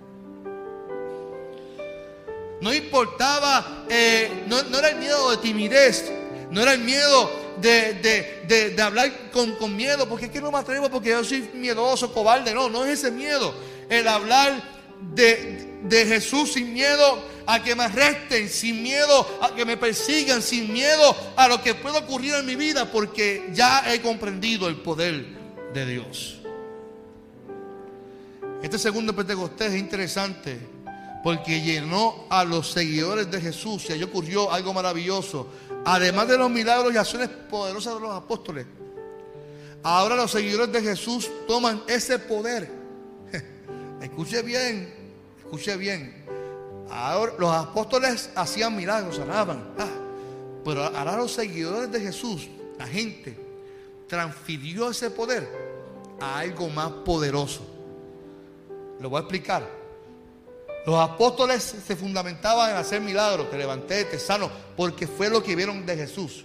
No 2.61 2.73
importaba, 2.73 3.85
eh, 3.89 4.45
no, 4.47 4.61
era 4.79 4.89
el 4.89 4.97
miedo 4.97 5.31
de 5.31 5.37
timidez, 5.39 6.11
no 6.51 6.63
era 6.63 6.73
el 6.73 6.81
miedo 6.81 7.31
de, 7.61 8.75
hablar 8.81 9.31
con, 9.31 9.77
miedo, 9.77 10.09
porque 10.09 10.27
es 10.27 10.31
que 10.31 10.41
no 10.41 10.51
me 10.51 10.59
atrevo 10.59 10.89
porque 10.89 11.11
yo 11.11 11.23
soy 11.23 11.49
miedoso, 11.55 12.13
cobarde. 12.13 12.55
No, 12.55 12.71
no 12.71 12.85
es 12.85 13.01
ese 13.01 13.11
miedo. 13.11 13.55
El 13.91 14.09
hablar 14.09 14.63
de, 15.15 15.69
de 15.83 16.07
Jesús 16.07 16.55
sin 16.55 16.73
miedo 16.73 17.23
a 17.47 17.63
que 17.63 17.75
me 17.75 17.85
arresten, 17.85 18.49
sin 18.49 18.83
miedo 18.83 19.39
a 19.43 19.55
que 19.55 19.65
me 19.65 19.77
persigan, 19.77 20.41
sin 20.41 20.73
miedo 20.73 21.15
a 21.37 21.49
lo 21.49 21.63
que 21.63 21.75
pueda 21.75 21.99
ocurrir 21.99 22.35
en 22.35 22.47
mi 22.47 22.57
vida, 22.57 22.91
porque 22.91 23.51
ya 23.53 23.93
he 23.93 24.01
comprendido 24.01 24.67
el 24.69 24.77
poder 24.77 25.27
de 25.75 25.87
Dios. 25.87 26.41
Este 28.63 28.79
segundo 28.79 29.15
Pentecostés 29.15 29.75
es 29.75 29.79
interesante 29.79 30.76
porque 31.27 31.61
llenó 31.61 32.25
a 32.31 32.45
los 32.45 32.71
seguidores 32.71 33.29
de 33.29 33.41
Jesús 33.41 33.91
y 33.91 33.95
ahí 33.95 34.03
ocurrió 34.05 34.53
algo 34.53 34.73
maravilloso. 34.73 35.49
además 35.85 36.29
de 36.29 36.39
los 36.39 36.49
milagros 36.49 36.95
y 36.95 36.99
acciones 36.99 37.29
poderosas 37.51 37.95
de 37.95 38.01
los 38.01 38.13
apóstoles, 38.13 38.65
ahora 39.83 40.15
los 40.15 40.31
seguidores 40.31 40.71
de 40.71 40.81
Jesús 40.81 41.29
toman 41.49 41.83
ese 41.89 42.21
poder. 42.21 42.71
Escuche 44.01 44.41
bien, 44.43 44.95
escuche 45.37 45.77
bien. 45.77 46.25
Ahora 46.89 47.33
los 47.41 47.53
apóstoles 47.53 48.31
hacían 48.37 48.77
milagros, 48.77 49.17
sanaban. 49.17 49.75
Ah, 49.81 49.91
pero 50.65 50.85
ahora 50.85 51.17
los 51.17 51.33
seguidores 51.33 51.91
de 51.91 52.03
Jesús, 52.03 52.47
la 52.79 52.87
gente, 52.87 53.37
transfirió 54.07 54.91
ese 54.91 55.11
poder 55.11 55.51
a 56.21 56.39
algo 56.39 56.69
más 56.69 56.93
poderoso. 57.05 57.67
Lo 59.01 59.11
voy 59.11 59.19
a 59.19 59.21
explicar. 59.23 59.76
Los 60.87 61.01
apóstoles 61.01 61.75
se 61.85 61.97
fundamentaban 61.97 62.71
en 62.71 62.77
hacer 62.77 63.01
milagros, 63.01 63.51
te 63.51 63.59
levanté, 63.59 64.05
te 64.05 64.21
sano, 64.21 64.49
porque 64.77 65.09
fue 65.09 65.29
lo 65.29 65.43
que 65.43 65.57
vieron 65.57 65.85
de 65.85 65.97
Jesús. 65.97 66.45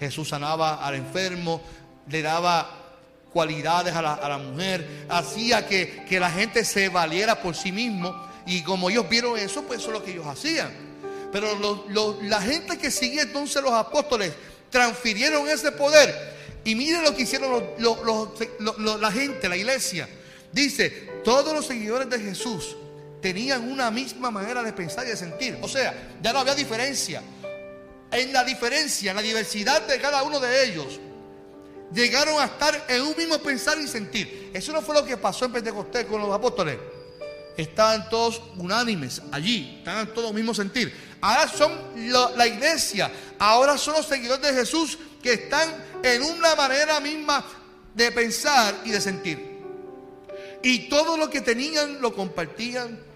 Jesús 0.00 0.30
sanaba 0.30 0.84
al 0.84 0.94
enfermo, 0.94 1.60
le 2.08 2.22
daba 2.22 2.78
cualidades 3.30 3.94
a 3.94 4.00
la, 4.00 4.38
mujer, 4.38 5.04
hacía 5.10 5.66
que, 5.68 6.02
que, 6.08 6.18
la 6.18 6.30
gente 6.30 6.64
se 6.64 6.88
valiera 6.88 7.42
por 7.42 7.54
sí 7.54 7.72
mismo. 7.72 8.26
Y 8.46 8.62
como 8.62 8.88
ellos 8.88 9.06
vieron 9.10 9.38
eso, 9.38 9.62
pues 9.64 9.80
eso 9.80 9.88
es 9.88 9.98
lo 9.98 10.02
que 10.02 10.12
ellos 10.12 10.26
hacían. 10.26 10.72
Pero 11.30 11.86
la 12.22 12.40
gente 12.40 12.78
que 12.78 12.90
seguía 12.90 13.22
entonces 13.22 13.62
los 13.62 13.72
apóstoles 13.72 14.32
transfirieron 14.70 15.46
ese 15.46 15.72
poder. 15.72 16.32
Y 16.64 16.74
miren 16.74 17.04
lo 17.04 17.14
que 17.14 17.22
hicieron 17.24 17.62
la 18.78 19.12
gente, 19.12 19.46
la 19.46 19.56
iglesia. 19.58 20.08
Dice, 20.52 20.88
todos 21.22 21.52
los 21.52 21.66
seguidores 21.66 22.08
de 22.08 22.18
Jesús 22.18 22.76
tenían 23.22 23.70
una 23.70 23.90
misma 23.90 24.30
manera 24.30 24.62
de 24.62 24.72
pensar 24.72 25.06
y 25.06 25.10
de 25.10 25.16
sentir. 25.16 25.56
O 25.62 25.68
sea, 25.68 26.10
ya 26.20 26.32
no 26.32 26.40
había 26.40 26.54
diferencia. 26.54 27.22
En 28.10 28.32
la 28.32 28.44
diferencia, 28.44 29.12
en 29.12 29.16
la 29.16 29.22
diversidad 29.22 29.86
de 29.86 29.98
cada 29.98 30.22
uno 30.24 30.38
de 30.40 30.64
ellos, 30.64 31.00
llegaron 31.94 32.38
a 32.40 32.46
estar 32.46 32.84
en 32.88 33.00
un 33.02 33.16
mismo 33.16 33.38
pensar 33.38 33.78
y 33.78 33.86
sentir. 33.86 34.50
Eso 34.52 34.72
no 34.72 34.82
fue 34.82 34.94
lo 34.94 35.04
que 35.04 35.16
pasó 35.16 35.46
en 35.46 35.52
Pentecostés 35.52 36.04
con 36.04 36.20
los 36.20 36.34
apóstoles. 36.34 36.76
Estaban 37.56 38.08
todos 38.10 38.42
unánimes 38.56 39.22
allí, 39.30 39.76
estaban 39.78 40.12
todos 40.12 40.34
mismo 40.34 40.52
sentir. 40.52 40.92
Ahora 41.20 41.48
son 41.48 41.72
la 42.36 42.46
iglesia, 42.46 43.10
ahora 43.38 43.78
son 43.78 43.94
los 43.94 44.06
seguidores 44.06 44.42
de 44.42 44.52
Jesús 44.52 44.98
que 45.22 45.34
están 45.34 45.68
en 46.02 46.22
una 46.22 46.56
manera 46.56 46.98
misma 46.98 47.44
de 47.94 48.10
pensar 48.10 48.74
y 48.84 48.90
de 48.90 49.00
sentir. 49.00 49.52
Y 50.62 50.88
todo 50.88 51.16
lo 51.16 51.30
que 51.30 51.40
tenían 51.40 52.00
lo 52.00 52.12
compartían 52.12 53.11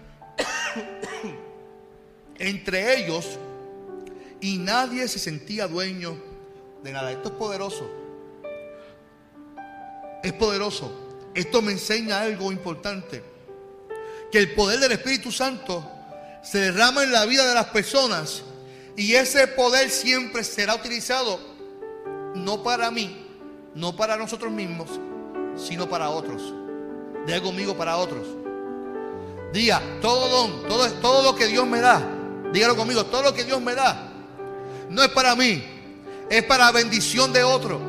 entre 2.37 2.97
ellos 2.97 3.37
y 4.41 4.57
nadie 4.57 5.07
se 5.07 5.19
sentía 5.19 5.67
dueño 5.67 6.17
de 6.83 6.91
nada. 6.91 7.11
Esto 7.11 7.29
es 7.29 7.35
poderoso. 7.35 7.89
Es 10.23 10.33
poderoso. 10.33 10.91
Esto 11.33 11.61
me 11.61 11.71
enseña 11.71 12.21
algo 12.21 12.51
importante. 12.51 13.23
Que 14.31 14.39
el 14.39 14.53
poder 14.53 14.79
del 14.79 14.91
Espíritu 14.91 15.31
Santo 15.31 15.89
se 16.43 16.59
derrama 16.59 17.03
en 17.03 17.11
la 17.11 17.25
vida 17.25 17.47
de 17.47 17.53
las 17.53 17.67
personas 17.67 18.43
y 18.95 19.13
ese 19.13 19.47
poder 19.47 19.89
siempre 19.89 20.43
será 20.43 20.75
utilizado 20.75 21.39
no 22.35 22.63
para 22.63 22.91
mí, 22.91 23.25
no 23.75 23.95
para 23.95 24.17
nosotros 24.17 24.51
mismos, 24.51 24.89
sino 25.55 25.89
para 25.89 26.09
otros. 26.09 26.53
Diga 27.25 27.41
conmigo 27.41 27.75
para 27.77 27.97
otros. 27.97 28.25
Diga, 29.57 29.81
todo 30.03 30.29
don, 30.29 30.67
todo, 30.67 30.87
todo 31.01 31.23
lo 31.23 31.35
que 31.35 31.47
Dios 31.47 31.65
me 31.65 31.81
da, 31.81 31.99
dígalo 32.53 32.75
conmigo, 32.75 33.07
todo 33.07 33.23
lo 33.23 33.33
que 33.33 33.43
Dios 33.43 33.59
me 33.59 33.73
da, 33.73 34.07
no 34.87 35.01
es 35.01 35.09
para 35.09 35.35
mí, 35.35 35.63
es 36.29 36.43
para 36.43 36.71
bendición 36.71 37.33
de 37.33 37.43
otro. 37.43 37.81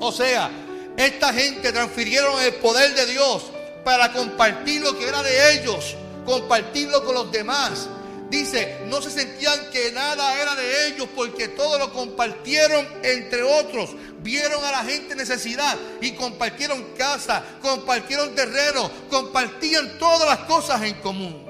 O 0.00 0.10
sea, 0.10 0.50
esta 0.96 1.30
gente 1.34 1.70
transfirieron 1.72 2.40
el 2.40 2.54
poder 2.54 2.94
de 2.94 3.04
Dios 3.04 3.44
para 3.84 4.14
compartir 4.14 4.80
lo 4.80 4.98
que 4.98 5.06
era 5.06 5.22
de 5.22 5.52
ellos, 5.52 5.94
compartirlo 6.24 7.04
con 7.04 7.16
los 7.16 7.30
demás. 7.30 7.86
Dice, 8.34 8.78
no 8.86 9.00
se 9.00 9.12
sentían 9.12 9.70
que 9.70 9.92
nada 9.92 10.42
era 10.42 10.56
de 10.56 10.88
ellos 10.88 11.08
porque 11.14 11.46
todo 11.46 11.78
lo 11.78 11.92
compartieron 11.92 12.84
entre 13.04 13.44
otros. 13.44 13.94
Vieron 14.24 14.64
a 14.64 14.72
la 14.72 14.82
gente 14.82 15.14
necesidad 15.14 15.78
y 16.00 16.10
compartieron 16.12 16.82
casa, 16.98 17.44
compartieron 17.62 18.34
terreno, 18.34 18.90
compartían 19.08 20.00
todas 20.00 20.28
las 20.28 20.48
cosas 20.48 20.82
en 20.82 20.94
común. 20.94 21.46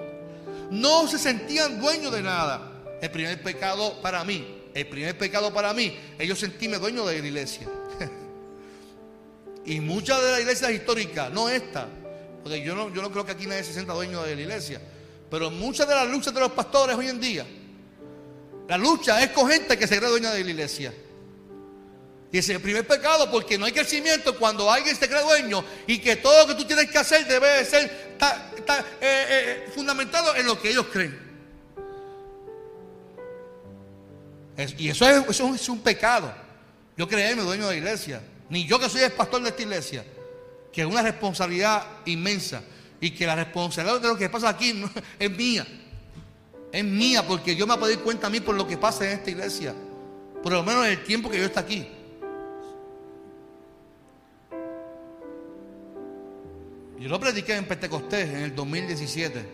No 0.71 1.09
se 1.09 1.19
sentían 1.19 1.81
dueños 1.81 2.13
de 2.13 2.21
nada. 2.21 2.71
El 3.01 3.11
primer 3.11 3.43
pecado 3.43 4.03
para 4.03 4.23
mí, 4.23 4.47
el 4.75 4.87
primer 4.87 5.17
pecado 5.17 5.55
para 5.55 5.73
mí, 5.73 5.99
ellos 6.19 6.39
sentían 6.39 6.79
dueños 6.79 7.07
de 7.07 7.19
la 7.19 7.27
iglesia. 7.27 7.67
y 9.65 9.81
muchas 9.81 10.23
de 10.23 10.31
las 10.33 10.41
iglesias 10.41 10.71
históricas, 10.71 11.31
no 11.31 11.49
esta, 11.49 11.89
porque 12.43 12.61
yo 12.61 12.75
no, 12.75 12.93
yo 12.93 13.01
no 13.01 13.11
creo 13.11 13.25
que 13.25 13.33
aquí 13.33 13.47
nadie 13.47 13.65
se 13.65 13.73
sienta 13.73 13.95
dueño 13.95 14.23
de 14.23 14.37
la 14.37 14.43
iglesia. 14.43 14.83
Pero 15.31 15.51
muchas 15.51 15.89
de 15.89 15.95
las 15.95 16.09
luchas 16.09 16.33
de 16.33 16.41
los 16.41 16.53
pastores 16.53 16.97
hoy 16.97 17.09
en 17.09 17.21
día, 17.21 17.47
la 18.69 18.79
lucha 18.79 19.23
es 19.23 19.31
con 19.31 19.49
gente 19.49 19.77
que 19.79 19.87
se 19.87 19.99
cree 19.99 20.09
dueña 20.09 20.31
de 20.33 20.45
la 20.45 20.51
iglesia. 20.51 20.93
Y 22.35 22.39
ese 22.39 22.51
es 22.51 22.57
el 22.57 22.63
primer 22.63 22.85
pecado 22.85 23.31
porque 23.31 23.57
no 23.57 23.65
hay 23.65 23.71
crecimiento 23.71 24.37
cuando 24.37 24.69
alguien 24.69 24.97
se 24.97 25.09
cree 25.09 25.23
dueño 25.23 25.65
y 25.87 25.99
que 25.99 26.17
todo 26.17 26.41
lo 26.41 26.49
que 26.49 26.61
tú 26.61 26.67
tienes 26.67 26.91
que 26.91 26.99
hacer 26.99 27.25
debe 27.29 27.65
ser 27.65 27.85
eh, 27.85 28.83
eh, 29.01 29.71
fundamentado 29.73 30.35
en 30.35 30.47
lo 30.47 30.61
que 30.61 30.71
ellos 30.71 30.87
creen. 30.93 31.17
y 34.79 34.89
eso 34.89 35.09
es, 35.09 35.69
un 35.69 35.79
pecado. 35.79 36.35
Yo 36.97 37.07
creerme 37.07 37.43
dueño 37.43 37.69
de 37.69 37.71
la 37.71 37.77
iglesia. 37.77 38.21
Ni 38.49 38.67
yo 38.67 38.81
que 38.81 38.89
soy 38.89 39.03
el 39.03 39.13
pastor 39.13 39.41
de 39.43 39.51
esta 39.51 39.63
iglesia. 39.63 40.05
Que 40.73 40.81
es 40.81 40.89
una 40.89 41.03
responsabilidad 41.03 41.87
inmensa. 42.05 42.65
Y 43.05 43.11
que 43.11 43.27
la 43.27 43.37
responsabilidad 43.37 44.01
de 44.01 44.09
lo 44.09 44.17
que 44.17 44.31
pasa 44.31 44.49
aquí 44.49 44.83
es 45.19 45.31
mía. 45.31 45.67
Es 46.73 46.83
mía 46.83 47.23
porque 47.29 47.55
yo 47.55 47.67
me 47.67 47.75
voy 47.75 47.83
a 47.83 47.87
pedir 47.87 48.03
cuenta 48.03 48.29
a 48.29 48.31
mí 48.31 48.41
por 48.41 48.55
lo 48.55 48.67
que 48.67 48.79
pasa 48.79 49.05
en 49.05 49.19
esta 49.19 49.31
iglesia. 49.31 49.75
Por 50.43 50.51
lo 50.51 50.63
menos 50.63 50.87
en 50.87 50.93
el 50.93 51.05
tiempo 51.05 51.29
que 51.29 51.37
yo 51.37 51.45
estoy 51.45 51.63
aquí. 51.63 51.89
Yo 56.99 57.09
lo 57.11 57.21
prediqué 57.21 57.57
en 57.57 57.67
Pentecostés 57.67 58.31
en 58.31 58.37
el 58.37 58.55
2017 58.55 59.45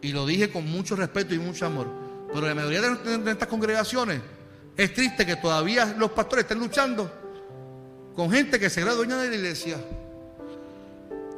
y 0.00 0.12
lo 0.12 0.24
dije 0.24 0.50
con 0.50 0.66
mucho 0.66 0.96
respeto 0.96 1.34
y 1.34 1.38
mucho 1.38 1.66
amor. 1.66 1.88
Pero 2.32 2.46
la 2.46 2.54
mayoría 2.54 2.80
de 2.80 3.32
estas 3.32 3.48
congregaciones 3.48 4.22
es 4.78 4.94
triste 4.94 5.26
que 5.26 5.36
todavía 5.36 5.94
los 5.98 6.10
pastores 6.12 6.44
estén 6.44 6.58
luchando 6.58 7.12
con 8.14 8.30
gente 8.30 8.58
que 8.58 8.70
se 8.70 8.80
dueña 8.80 9.18
de 9.18 9.28
la 9.28 9.36
iglesia. 9.36 9.76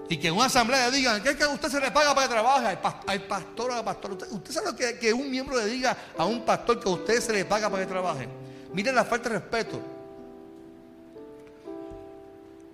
Y 0.08 0.16
que 0.16 0.28
en 0.28 0.34
una 0.34 0.46
asamblea 0.46 0.90
digan, 0.90 1.22
¿qué 1.22 1.30
es 1.30 1.36
que 1.36 1.46
usted 1.46 1.68
se 1.68 1.80
le 1.80 1.90
paga 1.90 2.14
para 2.14 2.26
que 2.26 2.32
trabaje? 2.32 2.78
Al, 3.06 3.22
pastor 3.22 3.72
a 3.72 3.76
la 3.76 3.84
pastora. 3.84 4.14
¿Usted, 4.30 4.52
sabe 4.52 4.66
lo 4.70 4.76
que, 4.76 4.98
que 4.98 5.12
un 5.12 5.30
miembro 5.30 5.56
le 5.58 5.66
diga 5.66 5.96
a 6.16 6.24
un 6.24 6.44
pastor 6.44 6.80
que 6.80 6.88
a 6.88 6.92
usted 6.92 7.20
se 7.20 7.32
le 7.32 7.44
paga 7.44 7.68
para 7.68 7.82
que 7.82 7.88
trabaje? 7.88 8.26
Miren 8.72 8.94
la 8.94 9.04
falta 9.04 9.28
de 9.28 9.38
respeto. 9.38 9.80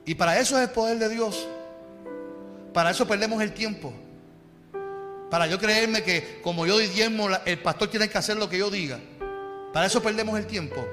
Y 0.04 0.14
para 0.14 0.38
eso 0.38 0.56
es 0.56 0.68
el 0.68 0.70
poder 0.70 0.98
de 0.98 1.08
Dios. 1.08 1.46
Para 2.72 2.90
eso 2.90 3.06
perdemos 3.06 3.42
el 3.42 3.52
tiempo. 3.52 3.92
Para 5.30 5.46
yo 5.48 5.58
creerme 5.58 6.04
que 6.04 6.40
como 6.42 6.66
yo 6.66 6.78
diezmo, 6.78 7.28
el 7.44 7.58
pastor 7.58 7.88
tiene 7.88 8.08
que 8.08 8.18
hacer 8.18 8.36
lo 8.36 8.48
que 8.48 8.58
yo 8.58 8.70
diga. 8.70 9.00
Para 9.72 9.86
eso 9.86 10.00
perdemos 10.00 10.38
el 10.38 10.46
tiempo. 10.46 10.86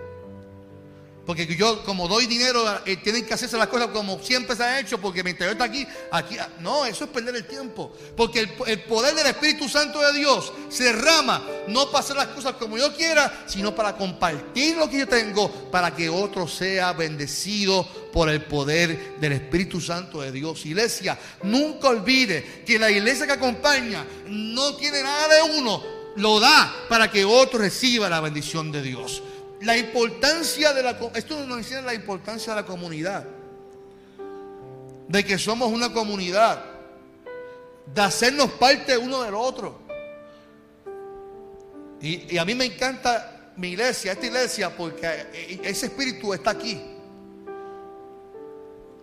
Porque 1.32 1.48
yo 1.56 1.82
como 1.86 2.10
doy 2.10 2.26
dinero, 2.26 2.62
eh, 2.86 2.98
tienen 2.98 3.26
que 3.26 3.34
hacerse 3.34 3.58
las 3.58 3.70
cosas 3.70 3.88
como 3.88 4.20
siempre 4.22 4.54
se 4.54 4.64
ha 4.64 4.82
hecho, 4.82 4.98
porque 5.00 5.24
mi 5.24 5.30
interior 5.30 5.54
está 5.54 5.64
aquí, 5.64 5.88
aquí. 6.12 6.38
Ah, 6.38 6.50
no, 6.60 6.86
eso 6.86 7.06
es 7.06 7.10
perder 7.10 7.34
el 7.38 7.48
tiempo. 7.48 7.96
Porque 8.18 8.42
el, 8.42 8.52
el, 8.68 8.82
poder 8.82 9.16
del 9.16 9.28
Espíritu 9.28 9.70
Santo 9.70 10.02
de 10.02 10.12
Dios 10.12 10.52
se 10.68 10.84
derrama, 10.84 11.42
no 11.70 11.86
para 11.86 12.00
hacer 12.00 12.18
las 12.18 12.28
cosas 12.28 12.56
como 12.56 12.78
yo 12.78 12.94
quiera, 12.98 13.46
sino 13.48 13.74
para 13.74 13.96
compartir 13.96 14.76
lo 14.76 14.90
que 14.90 15.00
yo 15.00 15.08
tengo, 15.08 15.50
para 15.72 15.96
que 15.96 16.10
otro 16.10 16.50
sea 16.50 16.92
bendecido 16.92 17.88
por 18.12 18.28
el 18.28 18.44
poder 18.44 19.16
del 19.22 19.32
Espíritu 19.32 19.80
Santo 19.80 20.20
de 20.20 20.34
Dios. 20.34 20.66
Iglesia, 20.66 21.18
nunca 21.44 21.88
olvide 21.88 22.64
que 22.66 22.78
la 22.78 22.92
iglesia 22.92 23.26
que 23.26 23.32
acompaña 23.32 24.06
no 24.28 24.76
tiene 24.76 25.02
nada 25.02 25.34
de 25.34 25.58
uno, 25.58 25.82
lo 26.18 26.42
da 26.42 26.76
para 26.90 27.10
que 27.10 27.24
otro 27.24 27.58
reciba 27.58 28.10
la 28.10 28.20
bendición 28.20 28.70
de 28.70 28.82
Dios 28.82 29.24
la 29.62 29.78
importancia 29.78 30.74
de 30.74 30.84
la 30.84 30.98
esto 31.14 31.46
nos 31.46 31.58
enseña 31.58 31.82
la 31.82 31.94
importancia 31.94 32.54
de 32.54 32.62
la 32.62 32.68
comunidad. 32.68 33.26
De 35.08 35.24
que 35.24 35.38
somos 35.38 35.72
una 35.72 35.94
comunidad. 35.94 36.64
De 37.94 38.02
hacernos 38.02 38.52
parte 38.54 38.98
uno 38.98 39.24
del 39.24 39.36
otro. 39.36 39.82
Y, 42.02 42.36
y 42.36 42.38
a 42.38 42.46
mí 42.46 42.56
me 42.56 42.66
encanta 42.66 43.54
mi 43.58 43.70
iglesia, 43.70 44.14
esta 44.14 44.26
iglesia, 44.26 44.76
porque 44.76 45.60
ese 45.64 45.88
espíritu 45.88 46.34
está 46.34 46.52
aquí. 46.52 46.91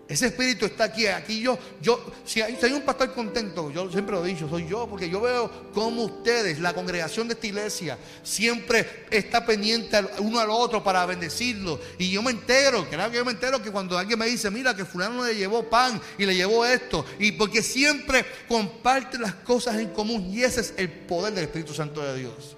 Ese 0.09 0.29
espíritu 0.29 0.65
está 0.65 0.85
aquí. 0.85 1.07
Aquí 1.07 1.41
yo, 1.41 1.59
yo, 1.83 2.03
si 2.25 2.41
hay, 2.41 2.73
un 2.73 2.81
pastor 2.81 3.13
contento, 3.13 3.71
yo 3.71 3.91
siempre 3.91 4.17
lo 4.17 4.25
he 4.25 4.29
dicho, 4.29 4.49
soy 4.49 4.67
yo, 4.67 4.87
porque 4.89 5.11
yo 5.11 5.21
veo 5.21 5.51
como 5.75 6.05
ustedes, 6.05 6.59
la 6.61 6.73
congregación 6.73 7.29
de 7.29 7.35
esta 7.35 7.47
iglesia, 7.47 7.99
siempre 8.23 9.05
está 9.11 9.45
pendiente 9.45 10.01
uno 10.21 10.41
al 10.41 10.49
otro 10.49 10.83
para 10.83 11.05
bendecirlo. 11.05 11.79
Y 11.99 12.11
yo 12.11 12.23
me 12.23 12.31
entero, 12.31 12.89
claro 12.89 13.11
que 13.11 13.19
yo 13.19 13.25
me 13.25 13.33
entero 13.33 13.63
que 13.63 13.71
cuando 13.71 13.99
alguien 13.99 14.19
me 14.19 14.27
dice, 14.27 14.51
mira 14.51 14.75
que 14.75 14.87
fulano 14.87 15.27
le 15.27 15.37
llevó 15.37 15.69
pan 15.69 16.01
y 16.17 16.25
le 16.25 16.35
llevó 16.35 16.65
esto, 16.65 17.05
y 17.19 17.33
porque 17.33 17.63
siempre 17.63 18.25
comparte 18.49 19.19
las 19.19 19.35
cosas 19.35 19.77
en 19.77 19.91
común. 19.91 20.31
Y 20.33 20.43
ese 20.43 20.63
es 20.63 20.75
el 20.79 20.89
poder 20.89 21.35
del 21.35 21.45
Espíritu 21.45 21.75
Santo 21.75 22.03
de 22.03 22.19
Dios. 22.19 22.57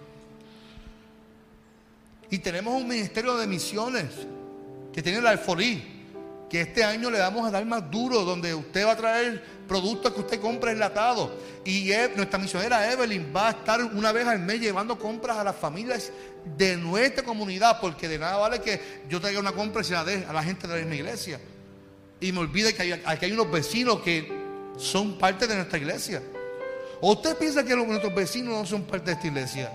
Y 2.30 2.38
tenemos 2.38 2.80
un 2.80 2.86
ministerio 2.86 3.36
de 3.36 3.48
misiones 3.48 4.06
que 4.92 5.02
tiene 5.02 5.20
la 5.20 5.30
alforí 5.30 5.99
que 6.50 6.62
este 6.62 6.82
año 6.82 7.10
le 7.10 7.20
vamos 7.20 7.46
a 7.46 7.50
dar 7.52 7.64
más 7.64 7.88
duro, 7.88 8.24
donde 8.24 8.52
usted 8.52 8.84
va 8.84 8.92
a 8.92 8.96
traer 8.96 9.40
productos 9.68 10.12
que 10.12 10.20
usted 10.20 10.40
compra 10.40 10.72
enlatados. 10.72 11.30
Y 11.64 11.92
nuestra 12.16 12.40
misionera 12.40 12.92
Evelyn 12.92 13.32
va 13.34 13.48
a 13.48 13.50
estar 13.52 13.84
una 13.84 14.10
vez 14.10 14.26
al 14.26 14.40
mes 14.40 14.60
llevando 14.60 14.98
compras 14.98 15.38
a 15.38 15.44
las 15.44 15.54
familias 15.54 16.10
de 16.58 16.76
nuestra 16.76 17.22
comunidad, 17.22 17.80
porque 17.80 18.08
de 18.08 18.18
nada 18.18 18.36
vale 18.36 18.60
que 18.60 18.80
yo 19.08 19.20
traiga 19.20 19.38
una 19.38 19.52
compra 19.52 19.82
y 19.86 19.90
la 19.92 20.04
dé 20.04 20.26
a 20.28 20.32
la 20.32 20.42
gente 20.42 20.66
de 20.66 20.74
la 20.74 20.80
misma 20.80 20.96
iglesia. 20.96 21.40
Y 22.18 22.32
me 22.32 22.40
olvide 22.40 22.74
que 22.74 22.82
hay, 22.82 23.00
aquí 23.04 23.26
hay 23.26 23.32
unos 23.32 23.50
vecinos 23.50 24.00
que 24.00 24.28
son 24.76 25.18
parte 25.18 25.46
de 25.46 25.54
nuestra 25.54 25.78
iglesia. 25.78 26.20
¿O 27.00 27.12
usted 27.12 27.36
piensa 27.36 27.64
que 27.64 27.76
nuestros 27.76 28.12
vecinos 28.12 28.58
no 28.58 28.66
son 28.66 28.82
parte 28.82 29.06
de 29.06 29.12
esta 29.12 29.26
iglesia? 29.28 29.70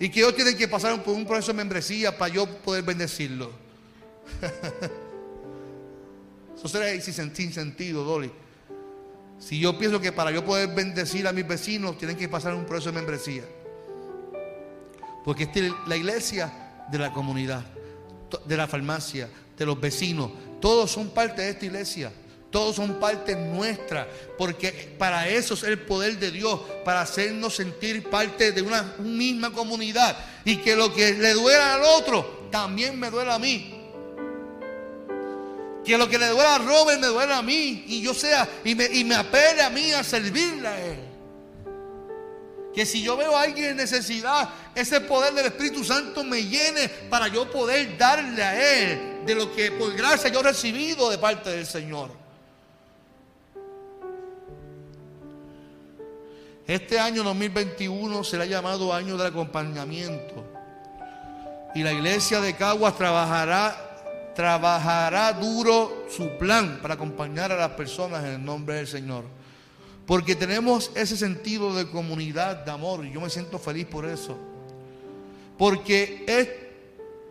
Y 0.00 0.08
que 0.08 0.20
ellos 0.20 0.34
tienen 0.34 0.56
que 0.56 0.68
pasar 0.68 1.02
por 1.02 1.14
un 1.14 1.26
proceso 1.26 1.52
de 1.52 1.58
membresía 1.58 2.16
para 2.16 2.32
yo 2.32 2.46
poder 2.46 2.82
bendecirlos. 2.82 3.50
Eso 6.66 6.78
será 6.78 7.00
sin 7.00 7.52
sentido, 7.52 8.02
Dolly. 8.02 8.28
Si 9.38 9.60
yo 9.60 9.78
pienso 9.78 10.00
que 10.00 10.10
para 10.10 10.32
yo 10.32 10.44
poder 10.44 10.74
bendecir 10.74 11.28
a 11.28 11.32
mis 11.32 11.46
vecinos 11.46 11.96
tienen 11.96 12.16
que 12.16 12.28
pasar 12.28 12.54
un 12.54 12.66
proceso 12.66 12.90
de 12.90 12.96
membresía. 12.96 13.44
Porque 15.24 15.44
esta 15.44 15.60
es 15.60 15.72
la 15.86 15.96
iglesia 15.96 16.84
de 16.90 16.98
la 16.98 17.12
comunidad, 17.12 17.64
de 18.44 18.56
la 18.56 18.66
farmacia, 18.66 19.28
de 19.56 19.64
los 19.64 19.80
vecinos. 19.80 20.32
Todos 20.60 20.90
son 20.90 21.10
parte 21.10 21.42
de 21.42 21.50
esta 21.50 21.66
iglesia. 21.66 22.12
Todos 22.50 22.74
son 22.74 22.98
parte 22.98 23.36
nuestra. 23.36 24.08
Porque 24.36 24.96
para 24.98 25.28
eso 25.28 25.54
es 25.54 25.62
el 25.62 25.78
poder 25.78 26.18
de 26.18 26.32
Dios. 26.32 26.60
Para 26.84 27.02
hacernos 27.02 27.54
sentir 27.54 28.10
parte 28.10 28.50
de 28.50 28.62
una 28.62 28.82
misma 28.98 29.52
comunidad. 29.52 30.16
Y 30.44 30.56
que 30.56 30.74
lo 30.74 30.92
que 30.92 31.12
le 31.12 31.32
duela 31.32 31.74
al 31.74 31.82
otro 31.82 32.48
también 32.50 32.98
me 32.98 33.08
duela 33.08 33.36
a 33.36 33.38
mí. 33.38 33.75
Que 35.86 35.96
lo 35.96 36.08
que 36.08 36.18
le 36.18 36.26
duele 36.26 36.48
a 36.48 36.58
Robert 36.58 37.00
me 37.00 37.06
duele 37.06 37.32
a 37.32 37.42
mí. 37.42 37.84
Y 37.86 38.02
yo 38.02 38.12
sea, 38.12 38.48
y 38.64 38.74
me, 38.74 38.86
y 38.86 39.04
me 39.04 39.14
apele 39.14 39.62
a 39.62 39.70
mí 39.70 39.92
a 39.92 40.02
servirle 40.02 40.66
a 40.66 40.84
él. 40.84 40.98
Que 42.74 42.84
si 42.84 43.02
yo 43.02 43.16
veo 43.16 43.34
a 43.34 43.42
alguien 43.42 43.70
en 43.70 43.76
necesidad, 43.78 44.50
ese 44.74 45.00
poder 45.00 45.32
del 45.32 45.46
Espíritu 45.46 45.82
Santo 45.82 46.22
me 46.24 46.42
llene 46.44 46.88
para 47.08 47.28
yo 47.28 47.50
poder 47.50 47.96
darle 47.96 48.42
a 48.42 48.82
Él 48.82 49.24
de 49.24 49.34
lo 49.34 49.50
que 49.54 49.72
por 49.72 49.94
gracia 49.94 50.28
yo 50.28 50.40
he 50.40 50.42
recibido 50.42 51.08
de 51.08 51.16
parte 51.16 51.48
del 51.48 51.64
Señor. 51.64 52.10
Este 56.66 56.98
año 56.98 57.22
2021 57.22 58.24
será 58.24 58.44
llamado 58.44 58.92
año 58.92 59.16
del 59.16 59.28
acompañamiento. 59.28 60.44
Y 61.74 61.82
la 61.82 61.92
iglesia 61.92 62.42
de 62.42 62.54
Caguas 62.56 62.98
trabajará 62.98 63.85
trabajará 64.36 65.32
duro 65.32 66.06
su 66.14 66.36
plan 66.36 66.78
para 66.82 66.94
acompañar 66.94 67.50
a 67.50 67.56
las 67.56 67.70
personas 67.70 68.22
en 68.24 68.32
el 68.32 68.44
nombre 68.44 68.76
del 68.76 68.86
Señor. 68.86 69.24
Porque 70.06 70.36
tenemos 70.36 70.92
ese 70.94 71.16
sentido 71.16 71.74
de 71.74 71.88
comunidad, 71.88 72.64
de 72.64 72.70
amor, 72.70 73.04
y 73.04 73.12
yo 73.12 73.20
me 73.20 73.30
siento 73.30 73.58
feliz 73.58 73.86
por 73.86 74.04
eso. 74.04 74.38
Porque, 75.58 76.24
es, 76.28 76.48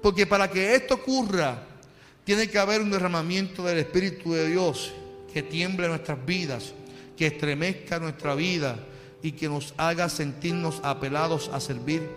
porque 0.02 0.26
para 0.26 0.50
que 0.50 0.76
esto 0.76 0.96
ocurra, 0.96 1.64
tiene 2.26 2.50
que 2.50 2.58
haber 2.58 2.82
un 2.82 2.90
derramamiento 2.90 3.64
del 3.64 3.78
Espíritu 3.78 4.34
de 4.34 4.50
Dios 4.50 4.92
que 5.32 5.44
tiemble 5.44 5.88
nuestras 5.88 6.26
vidas, 6.26 6.74
que 7.16 7.28
estremezca 7.28 8.00
nuestra 8.00 8.34
vida 8.34 8.78
y 9.22 9.34
que 9.34 9.48
nos 9.48 9.76
haga 9.78 10.10
sentirnos 10.10 10.82
apelados 10.84 11.50
a 11.54 11.60
servir 11.60 12.10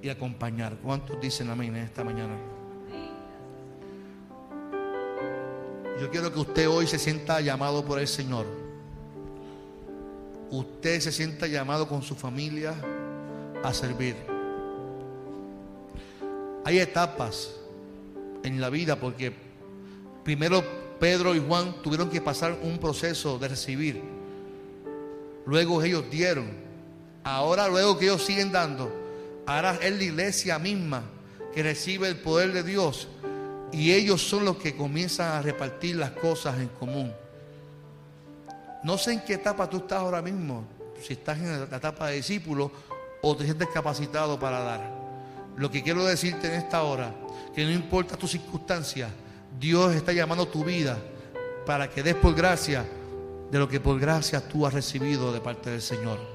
y 0.00 0.08
acompañar. 0.08 0.76
¿Cuántos 0.82 1.20
dicen 1.20 1.50
amén 1.50 1.74
en 1.74 1.82
esta 1.82 2.04
mañana? 2.04 2.51
Yo 6.02 6.10
quiero 6.10 6.32
que 6.32 6.40
usted 6.40 6.68
hoy 6.68 6.88
se 6.88 6.98
sienta 6.98 7.40
llamado 7.40 7.84
por 7.84 8.00
el 8.00 8.08
Señor. 8.08 8.44
Usted 10.50 10.98
se 10.98 11.12
sienta 11.12 11.46
llamado 11.46 11.86
con 11.86 12.02
su 12.02 12.16
familia 12.16 12.74
a 13.62 13.72
servir. 13.72 14.16
Hay 16.64 16.80
etapas 16.80 17.54
en 18.42 18.60
la 18.60 18.68
vida 18.68 18.96
porque 18.96 19.32
primero 20.24 20.64
Pedro 20.98 21.36
y 21.36 21.38
Juan 21.38 21.80
tuvieron 21.82 22.10
que 22.10 22.20
pasar 22.20 22.58
un 22.64 22.78
proceso 22.78 23.38
de 23.38 23.46
recibir. 23.46 24.02
Luego 25.46 25.84
ellos 25.84 26.10
dieron. 26.10 26.50
Ahora 27.22 27.68
luego 27.68 27.96
que 27.96 28.06
ellos 28.06 28.24
siguen 28.24 28.50
dando, 28.50 28.92
ahora 29.46 29.78
es 29.80 29.96
la 29.96 30.02
iglesia 30.02 30.58
misma 30.58 31.04
que 31.54 31.62
recibe 31.62 32.08
el 32.08 32.16
poder 32.16 32.52
de 32.52 32.64
Dios 32.64 33.06
y 33.72 33.92
ellos 33.92 34.20
son 34.20 34.44
los 34.44 34.56
que 34.56 34.76
comienzan 34.76 35.32
a 35.32 35.42
repartir 35.42 35.96
las 35.96 36.10
cosas 36.10 36.58
en 36.58 36.68
común. 36.68 37.12
No 38.84 38.98
sé 38.98 39.12
en 39.12 39.20
qué 39.20 39.34
etapa 39.34 39.68
tú 39.68 39.78
estás 39.78 40.00
ahora 40.00 40.20
mismo, 40.20 40.64
si 41.02 41.14
estás 41.14 41.38
en 41.38 41.70
la 41.70 41.76
etapa 41.76 42.08
de 42.08 42.16
discípulo 42.16 42.70
o 43.22 43.36
te 43.36 43.44
sientes 43.44 43.68
capacitado 43.72 44.38
para 44.38 44.60
dar. 44.60 45.02
Lo 45.56 45.70
que 45.70 45.82
quiero 45.82 46.04
decirte 46.04 46.48
en 46.48 46.54
esta 46.54 46.82
hora, 46.82 47.14
que 47.54 47.64
no 47.64 47.70
importa 47.70 48.16
tu 48.16 48.26
circunstancia, 48.26 49.08
Dios 49.58 49.94
está 49.94 50.12
llamando 50.12 50.46
tu 50.48 50.64
vida 50.64 50.98
para 51.64 51.88
que 51.88 52.02
des 52.02 52.14
por 52.14 52.34
gracia 52.34 52.84
de 53.50 53.58
lo 53.58 53.68
que 53.68 53.80
por 53.80 53.98
gracia 54.00 54.46
tú 54.46 54.66
has 54.66 54.74
recibido 54.74 55.32
de 55.32 55.40
parte 55.40 55.70
del 55.70 55.82
Señor. 55.82 56.31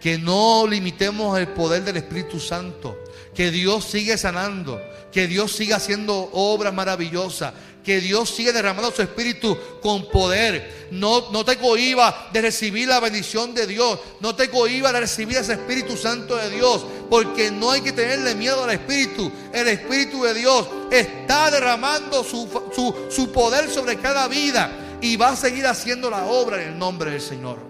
Que 0.00 0.18
no 0.18 0.66
limitemos 0.66 1.38
el 1.38 1.48
poder 1.48 1.82
del 1.84 1.96
Espíritu 1.96 2.38
Santo. 2.38 2.96
Que 3.34 3.50
Dios 3.50 3.84
sigue 3.84 4.18
sanando. 4.18 4.80
Que 5.12 5.26
Dios 5.26 5.52
siga 5.52 5.76
haciendo 5.76 6.30
obras 6.32 6.74
maravillosas. 6.74 7.52
Que 7.84 8.00
Dios 8.00 8.28
siga 8.30 8.52
derramando 8.52 8.90
su 8.90 9.00
espíritu 9.00 9.56
con 9.80 10.10
poder. 10.10 10.88
No, 10.90 11.30
no 11.30 11.44
te 11.44 11.56
cohiba 11.56 12.28
de 12.32 12.42
recibir 12.42 12.86
la 12.86 13.00
bendición 13.00 13.54
de 13.54 13.66
Dios. 13.66 13.98
No 14.20 14.34
te 14.34 14.50
cohiba 14.50 14.92
de 14.92 15.00
recibir 15.00 15.36
ese 15.36 15.52
Espíritu 15.52 15.96
Santo 15.96 16.36
de 16.36 16.50
Dios. 16.50 16.84
Porque 17.08 17.50
no 17.50 17.70
hay 17.70 17.80
que 17.80 17.92
tenerle 17.92 18.34
miedo 18.34 18.64
al 18.64 18.70
Espíritu. 18.70 19.30
El 19.52 19.68
Espíritu 19.68 20.22
de 20.22 20.34
Dios 20.34 20.68
está 20.90 21.50
derramando 21.50 22.22
su, 22.22 22.48
su, 22.74 22.94
su 23.10 23.32
poder 23.32 23.70
sobre 23.70 23.96
cada 23.98 24.28
vida. 24.28 24.98
Y 25.00 25.16
va 25.16 25.30
a 25.30 25.36
seguir 25.36 25.66
haciendo 25.66 26.10
la 26.10 26.26
obra 26.26 26.62
en 26.62 26.70
el 26.72 26.78
nombre 26.78 27.12
del 27.12 27.20
Señor. 27.20 27.67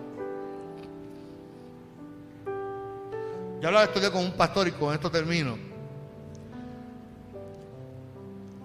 Yo 3.61 3.69
hablaba 3.69 3.87
estudié 3.87 4.11
con 4.11 4.25
un 4.25 4.33
pastor 4.33 4.69
y 4.69 4.73
con 4.73 4.95
esto 4.95 5.11
termino. 5.11 5.59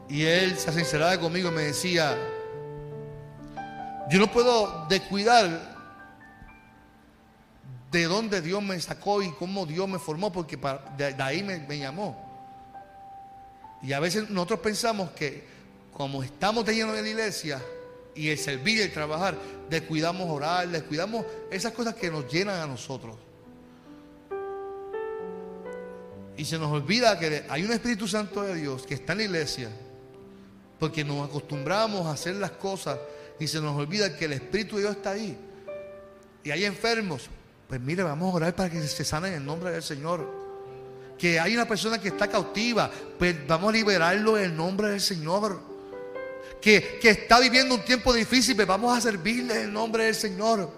Y 0.08 0.24
él 0.24 0.58
se 0.58 0.72
sinceraba 0.72 1.20
conmigo 1.20 1.50
y 1.50 1.52
me 1.52 1.64
decía, 1.64 2.16
yo 4.12 4.20
no 4.20 4.32
puedo 4.32 4.86
descuidar 4.88 5.74
de 7.92 8.04
dónde 8.04 8.42
Dios 8.42 8.62
me 8.62 8.80
sacó 8.80 9.24
y 9.24 9.32
cómo 9.32 9.66
Dios 9.66 9.88
me 9.88 9.98
formó, 9.98 10.32
porque 10.32 10.60
de, 10.98 11.16
ahí 11.18 11.42
me, 11.42 11.78
llamó. 11.80 12.16
Y 13.82 13.94
a 13.94 14.00
veces 14.00 14.30
nosotros 14.30 14.60
pensamos 14.60 15.10
que 15.12 15.48
como 15.92 16.22
estamos 16.22 16.66
lleno 16.66 16.94
de 16.94 17.02
la 17.02 17.10
iglesia 17.10 17.62
y 18.16 18.30
el 18.30 18.38
servir 18.38 18.78
y 18.78 18.82
el 18.82 18.94
trabajar, 18.94 19.36
descuidamos 19.70 20.30
orar, 20.30 20.68
descuidamos 20.68 21.26
esas 21.50 21.72
cosas 21.74 21.96
que 21.96 22.12
nos 22.12 22.32
llenan 22.32 22.60
a 22.62 22.68
nosotros. 22.68 23.16
Y 26.36 26.46
se 26.46 26.58
nos 26.58 26.72
olvida 26.72 27.18
que 27.20 27.46
hay 27.48 27.64
un 27.64 27.72
Espíritu 27.72 28.08
Santo 28.08 28.42
de 28.42 28.56
Dios 28.56 28.86
que 28.88 28.96
está 28.96 29.14
en 29.14 29.20
la 29.20 29.24
iglesia. 29.26 29.70
Porque 30.80 31.04
nos 31.04 31.28
acostumbramos 31.28 32.06
a 32.08 32.12
hacer 32.12 32.36
las 32.36 32.52
cosas 32.52 32.98
y 33.40 33.48
se 33.48 33.62
nos 33.62 33.78
olvida 33.78 34.16
que 34.18 34.26
el 34.26 34.34
Espíritu 34.34 34.76
de 34.76 34.84
Dios 34.84 34.96
está 34.96 35.12
ahí. 35.12 35.38
Y 36.44 36.52
hay 36.52 36.66
enfermos. 36.66 37.30
Pues 37.68 37.80
mire, 37.80 38.04
vamos 38.04 38.34
a 38.34 38.36
orar 38.36 38.56
para 38.56 38.70
que 38.70 38.82
se 38.82 39.06
sanen 39.06 39.34
en 39.34 39.40
el 39.40 39.46
nombre 39.46 39.72
del 39.72 39.84
Señor. 39.84 40.30
Que 41.18 41.40
hay 41.40 41.54
una 41.54 41.68
persona 41.68 42.00
que 42.02 42.10
está 42.10 42.28
cautiva. 42.28 42.90
Pues 43.18 43.48
vamos 43.48 43.70
a 43.70 43.74
liberarlo 43.74 44.38
en 44.38 44.46
el 44.46 44.56
nombre 44.56 44.90
del 44.90 45.02
Señor. 45.02 45.60
Que, 46.62 47.00
que 47.02 47.10
está 47.10 47.40
viviendo 47.40 47.76
un 47.76 47.86
tiempo 47.86 48.12
difícil. 48.12 48.56
Pues 48.56 48.68
vamos 48.68 48.98
a 48.98 49.02
servirle 49.02 49.56
en 49.56 49.62
el 49.62 49.74
nombre 49.74 50.06
del 50.06 50.16
Señor. 50.16 50.70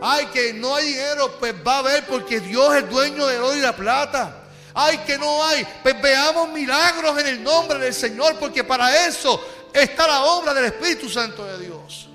Ay, 0.00 0.26
que 0.32 0.52
no 0.54 0.74
hay 0.74 0.86
dinero. 0.86 1.36
Pues 1.38 1.54
va 1.66 1.76
a 1.76 1.78
haber 1.80 2.06
porque 2.06 2.40
Dios 2.40 2.74
es 2.74 2.88
dueño 2.88 3.26
del 3.26 3.42
oro 3.42 3.56
y 3.56 3.60
la 3.60 3.76
plata. 3.76 4.41
Ay, 4.74 4.98
que 4.98 5.18
no 5.18 5.44
hay. 5.44 5.66
Pues 5.82 6.00
veamos 6.00 6.50
milagros 6.50 7.18
en 7.18 7.26
el 7.26 7.42
nombre 7.42 7.78
del 7.78 7.94
Señor, 7.94 8.38
porque 8.38 8.64
para 8.64 9.06
eso 9.06 9.40
está 9.72 10.06
la 10.06 10.24
obra 10.24 10.54
del 10.54 10.66
Espíritu 10.66 11.08
Santo 11.08 11.44
de 11.44 11.66
Dios. 11.66 12.08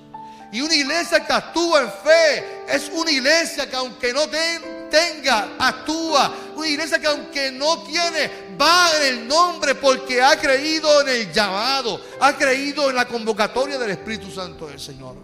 Y 0.52 0.62
una 0.62 0.76
iglesia 0.76 1.26
que 1.26 1.34
actúa 1.34 1.82
en 1.82 1.92
fe 1.92 2.46
es 2.70 2.90
una 2.94 3.12
iglesia 3.12 3.70
que 3.70 3.76
aunque 3.76 4.14
no 4.14 4.28
tenga, 4.30 5.50
actúa. 5.60 6.34
Una 6.56 6.68
iglesia 6.68 7.00
que 7.00 7.08
aunque 7.08 7.52
no 7.52 7.84
tiene, 7.84 8.56
va 8.60 8.90
en 8.98 9.04
el 9.04 9.28
nombre 9.28 9.76
porque 9.76 10.22
ha 10.22 10.40
creído 10.40 11.02
en 11.02 11.10
el 11.10 11.34
llamado, 11.34 12.02
ha 12.20 12.34
creído 12.34 12.90
en 12.90 12.96
la 12.96 13.06
convocatoria 13.06 13.78
del 13.78 13.92
Espíritu 13.92 14.32
Santo 14.32 14.68
del 14.68 14.80
Señor. 14.80 15.16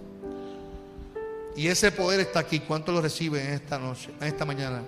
Y 1.55 1.67
ese 1.67 1.91
poder 1.91 2.19
está 2.19 2.39
aquí. 2.39 2.59
¿Cuánto 2.59 2.91
lo 2.91 2.99
recibe 2.99 3.41
en 3.41 3.53
esta 3.53 3.77
noche, 3.77 4.09
esta 4.21 4.43
mañana? 4.43 4.81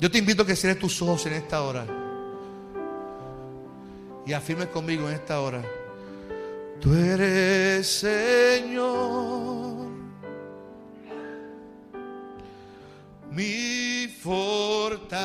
Yo 0.00 0.10
te 0.10 0.18
invito 0.18 0.42
a 0.42 0.46
que 0.46 0.54
cierres 0.54 0.78
tus 0.78 1.02
ojos 1.02 1.26
en 1.26 1.32
esta 1.32 1.60
hora. 1.62 1.84
Y 4.24 4.32
afirmes 4.32 4.68
conmigo 4.68 5.08
en 5.08 5.14
esta 5.14 5.40
hora. 5.40 5.60
Tú 6.80 6.94
eres 6.94 7.88
Señor. 7.88 9.88
Mi 13.32 14.06
fortaleza. 14.22 15.18